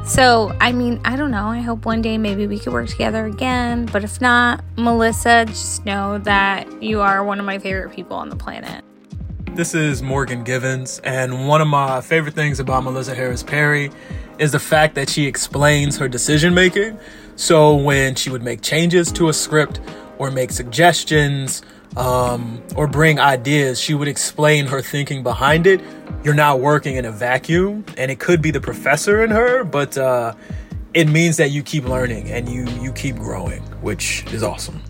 [0.06, 1.48] So, I mean, I don't know.
[1.48, 3.88] I hope one day maybe we could work together again.
[3.88, 8.30] But if not, Melissa, just know that you are one of my favorite people on
[8.30, 8.86] the planet.
[9.54, 13.90] This is Morgan Givens, and one of my favorite things about Melissa Harris Perry
[14.40, 17.00] is the fact that she explains her decision making.
[17.36, 19.80] So, when she would make changes to a script
[20.18, 21.62] or make suggestions,
[21.98, 25.82] um, or bring ideas, she would explain her thinking behind it.
[26.24, 29.98] You're not working in a vacuum, and it could be the professor in her, but
[29.98, 30.34] uh,
[30.94, 34.82] it means that you keep learning and you you keep growing, which is awesome.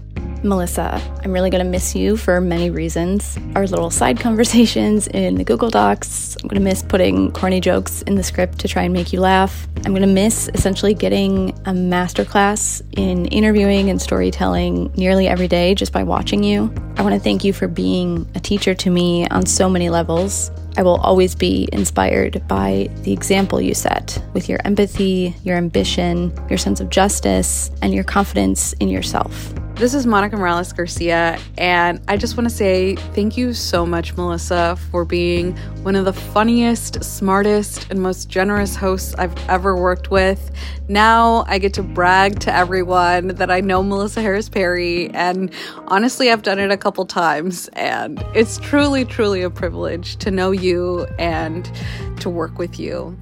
[0.44, 3.38] Melissa, I'm really going to miss you for many reasons.
[3.56, 6.38] Our little side conversations in the Google Docs.
[6.42, 9.20] I'm going to miss putting corny jokes in the script to try and make you
[9.20, 9.68] laugh.
[9.78, 15.76] I'm going to miss essentially getting a masterclass in interviewing and storytelling nearly every day
[15.76, 16.74] just by watching you.
[16.98, 20.52] I want to thank you for being a teacher to me on so many levels.
[20.78, 26.32] I will always be inspired by the example you set with your empathy, your ambition,
[26.50, 29.54] your sense of justice, and your confidence in yourself.
[29.78, 34.18] This is Monica Morales Garcia, and I just want to say thank you so much,
[34.18, 40.10] Melissa, for being one of the funniest, smartest, and most generous hosts I've ever worked
[40.10, 40.50] with.
[40.88, 45.54] Now I get to brag to everyone that I know Melissa Harris Perry, and
[45.86, 50.50] honestly, I've done it a couple times, and it's truly, truly a privilege to know
[50.50, 51.72] you and
[52.20, 53.16] to work with you.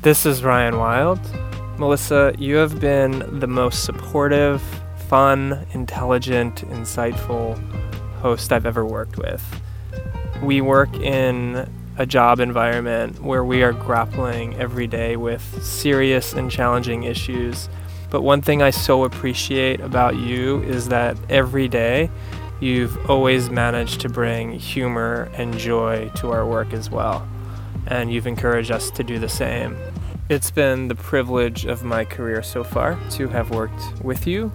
[0.00, 1.20] This is Ryan Wild.
[1.78, 4.62] Melissa, you have been the most supportive,
[5.12, 7.62] fun, intelligent, insightful
[8.20, 9.44] host I've ever worked with.
[10.42, 16.50] We work in a job environment where we are grappling every day with serious and
[16.50, 17.68] challenging issues.
[18.08, 22.10] But one thing I so appreciate about you is that every day
[22.60, 27.28] you've always managed to bring humor and joy to our work as well.
[27.86, 29.76] And you've encouraged us to do the same.
[30.30, 34.50] It's been the privilege of my career so far to have worked with you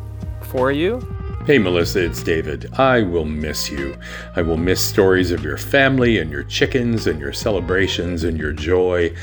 [0.48, 1.00] for you.
[1.45, 2.70] Hey, Melissa, it's David.
[2.78, 3.98] I will miss you.
[4.36, 8.52] I will miss stories of your family and your chickens and your celebrations and your
[8.52, 9.16] joy.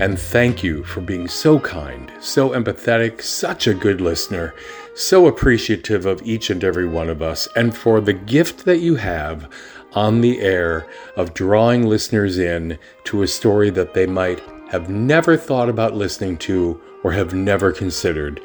[0.00, 4.54] And thank you for being so kind, so empathetic, such a good listener,
[4.96, 8.96] so appreciative of each and every one of us, and for the gift that you
[8.96, 9.48] have
[9.92, 15.36] on the air of drawing listeners in to a story that they might have never
[15.36, 18.40] thought about listening to or have never considered.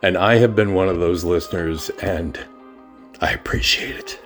[0.00, 2.38] And I have been one of those listeners, and
[3.20, 4.20] I appreciate it.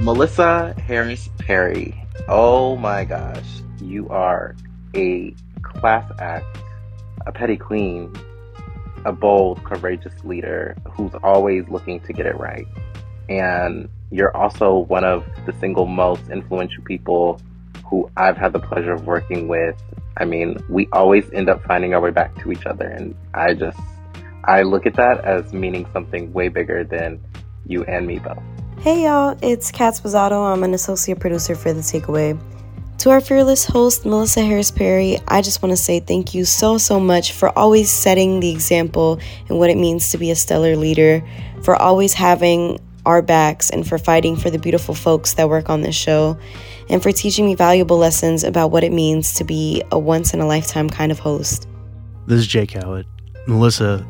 [0.00, 1.94] Melissa Harris Perry.
[2.26, 3.46] Oh my gosh.
[3.80, 4.56] You are
[4.96, 6.58] a class act,
[7.26, 8.12] a petty queen,
[9.04, 12.66] a bold, courageous leader who's always looking to get it right.
[13.28, 17.40] And you're also one of the single most influential people
[17.86, 19.80] who I've had the pleasure of working with.
[20.16, 22.86] I mean, we always end up finding our way back to each other.
[22.86, 23.78] And I just
[24.44, 27.20] I look at that as meaning something way bigger than
[27.66, 28.42] you and me both.
[28.80, 30.52] Hey y'all, it's Kat Sposato.
[30.52, 32.40] I'm an associate producer for The Takeaway.
[32.98, 36.78] To our fearless host, Melissa Harris Perry, I just want to say thank you so,
[36.78, 39.18] so much for always setting the example
[39.48, 41.22] and what it means to be a stellar leader,
[41.62, 45.80] for always having our backs, and for fighting for the beautiful folks that work on
[45.80, 46.38] this show,
[46.90, 50.40] and for teaching me valuable lessons about what it means to be a once in
[50.40, 51.66] a lifetime kind of host.
[52.26, 53.06] This is Jake Howard.
[53.46, 54.06] Melissa,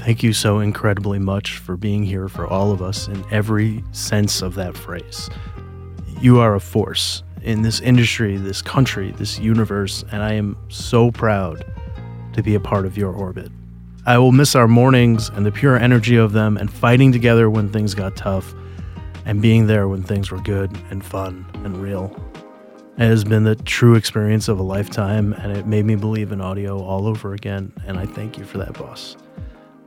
[0.00, 4.40] Thank you so incredibly much for being here for all of us in every sense
[4.40, 5.28] of that phrase.
[6.22, 11.10] You are a force in this industry, this country, this universe, and I am so
[11.10, 11.66] proud
[12.32, 13.52] to be a part of your orbit.
[14.06, 17.68] I will miss our mornings and the pure energy of them and fighting together when
[17.68, 18.54] things got tough
[19.26, 22.10] and being there when things were good and fun and real.
[22.96, 26.40] It has been the true experience of a lifetime and it made me believe in
[26.40, 29.18] audio all over again, and I thank you for that, boss.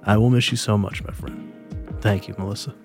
[0.06, 1.54] I will miss you so much, my friend.
[2.02, 2.76] Thank you, Melissa.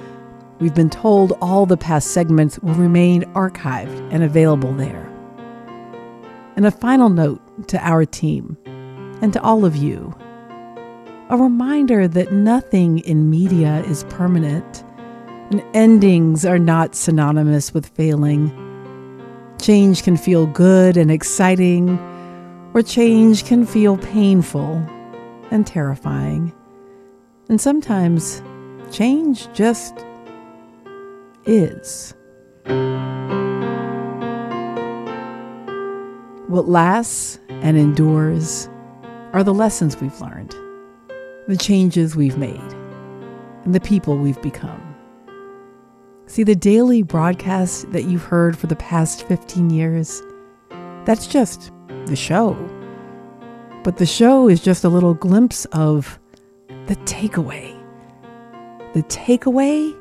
[0.60, 5.06] We've been told all the past segments will remain archived and available there.
[6.56, 8.58] And a final note to our team
[9.22, 10.16] and to all of you
[11.30, 14.84] a reminder that nothing in media is permanent,
[15.50, 18.52] and endings are not synonymous with failing.
[19.60, 21.98] Change can feel good and exciting,
[22.76, 24.88] or change can feel painful
[25.52, 26.54] and terrifying.
[27.50, 28.42] And sometimes
[28.92, 29.94] change just
[31.46, 32.14] is.
[36.48, 38.70] What lasts and endures
[39.34, 40.56] are the lessons we've learned,
[41.48, 42.74] the changes we've made,
[43.64, 44.82] and the people we've become.
[46.28, 50.22] See, the daily broadcast that you've heard for the past 15 years,
[51.06, 51.72] that's just
[52.06, 52.56] the show.
[53.86, 56.20] But the show is just a little glimpse of
[56.88, 57.72] the takeaway.
[58.96, 59.96] The takeaway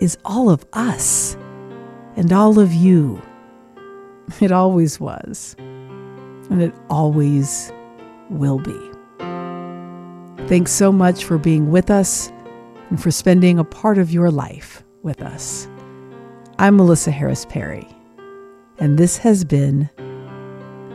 [0.00, 1.36] is all of us.
[2.16, 3.22] and all of you.
[4.40, 7.72] It always was, and it always
[8.30, 8.80] will be.
[10.48, 12.32] Thanks so much for being with us
[12.90, 15.68] and for spending a part of your life with us.
[16.58, 17.86] I'm Melissa Harris Perry,
[18.78, 19.90] and this has been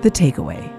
[0.02, 0.79] The Takeaway.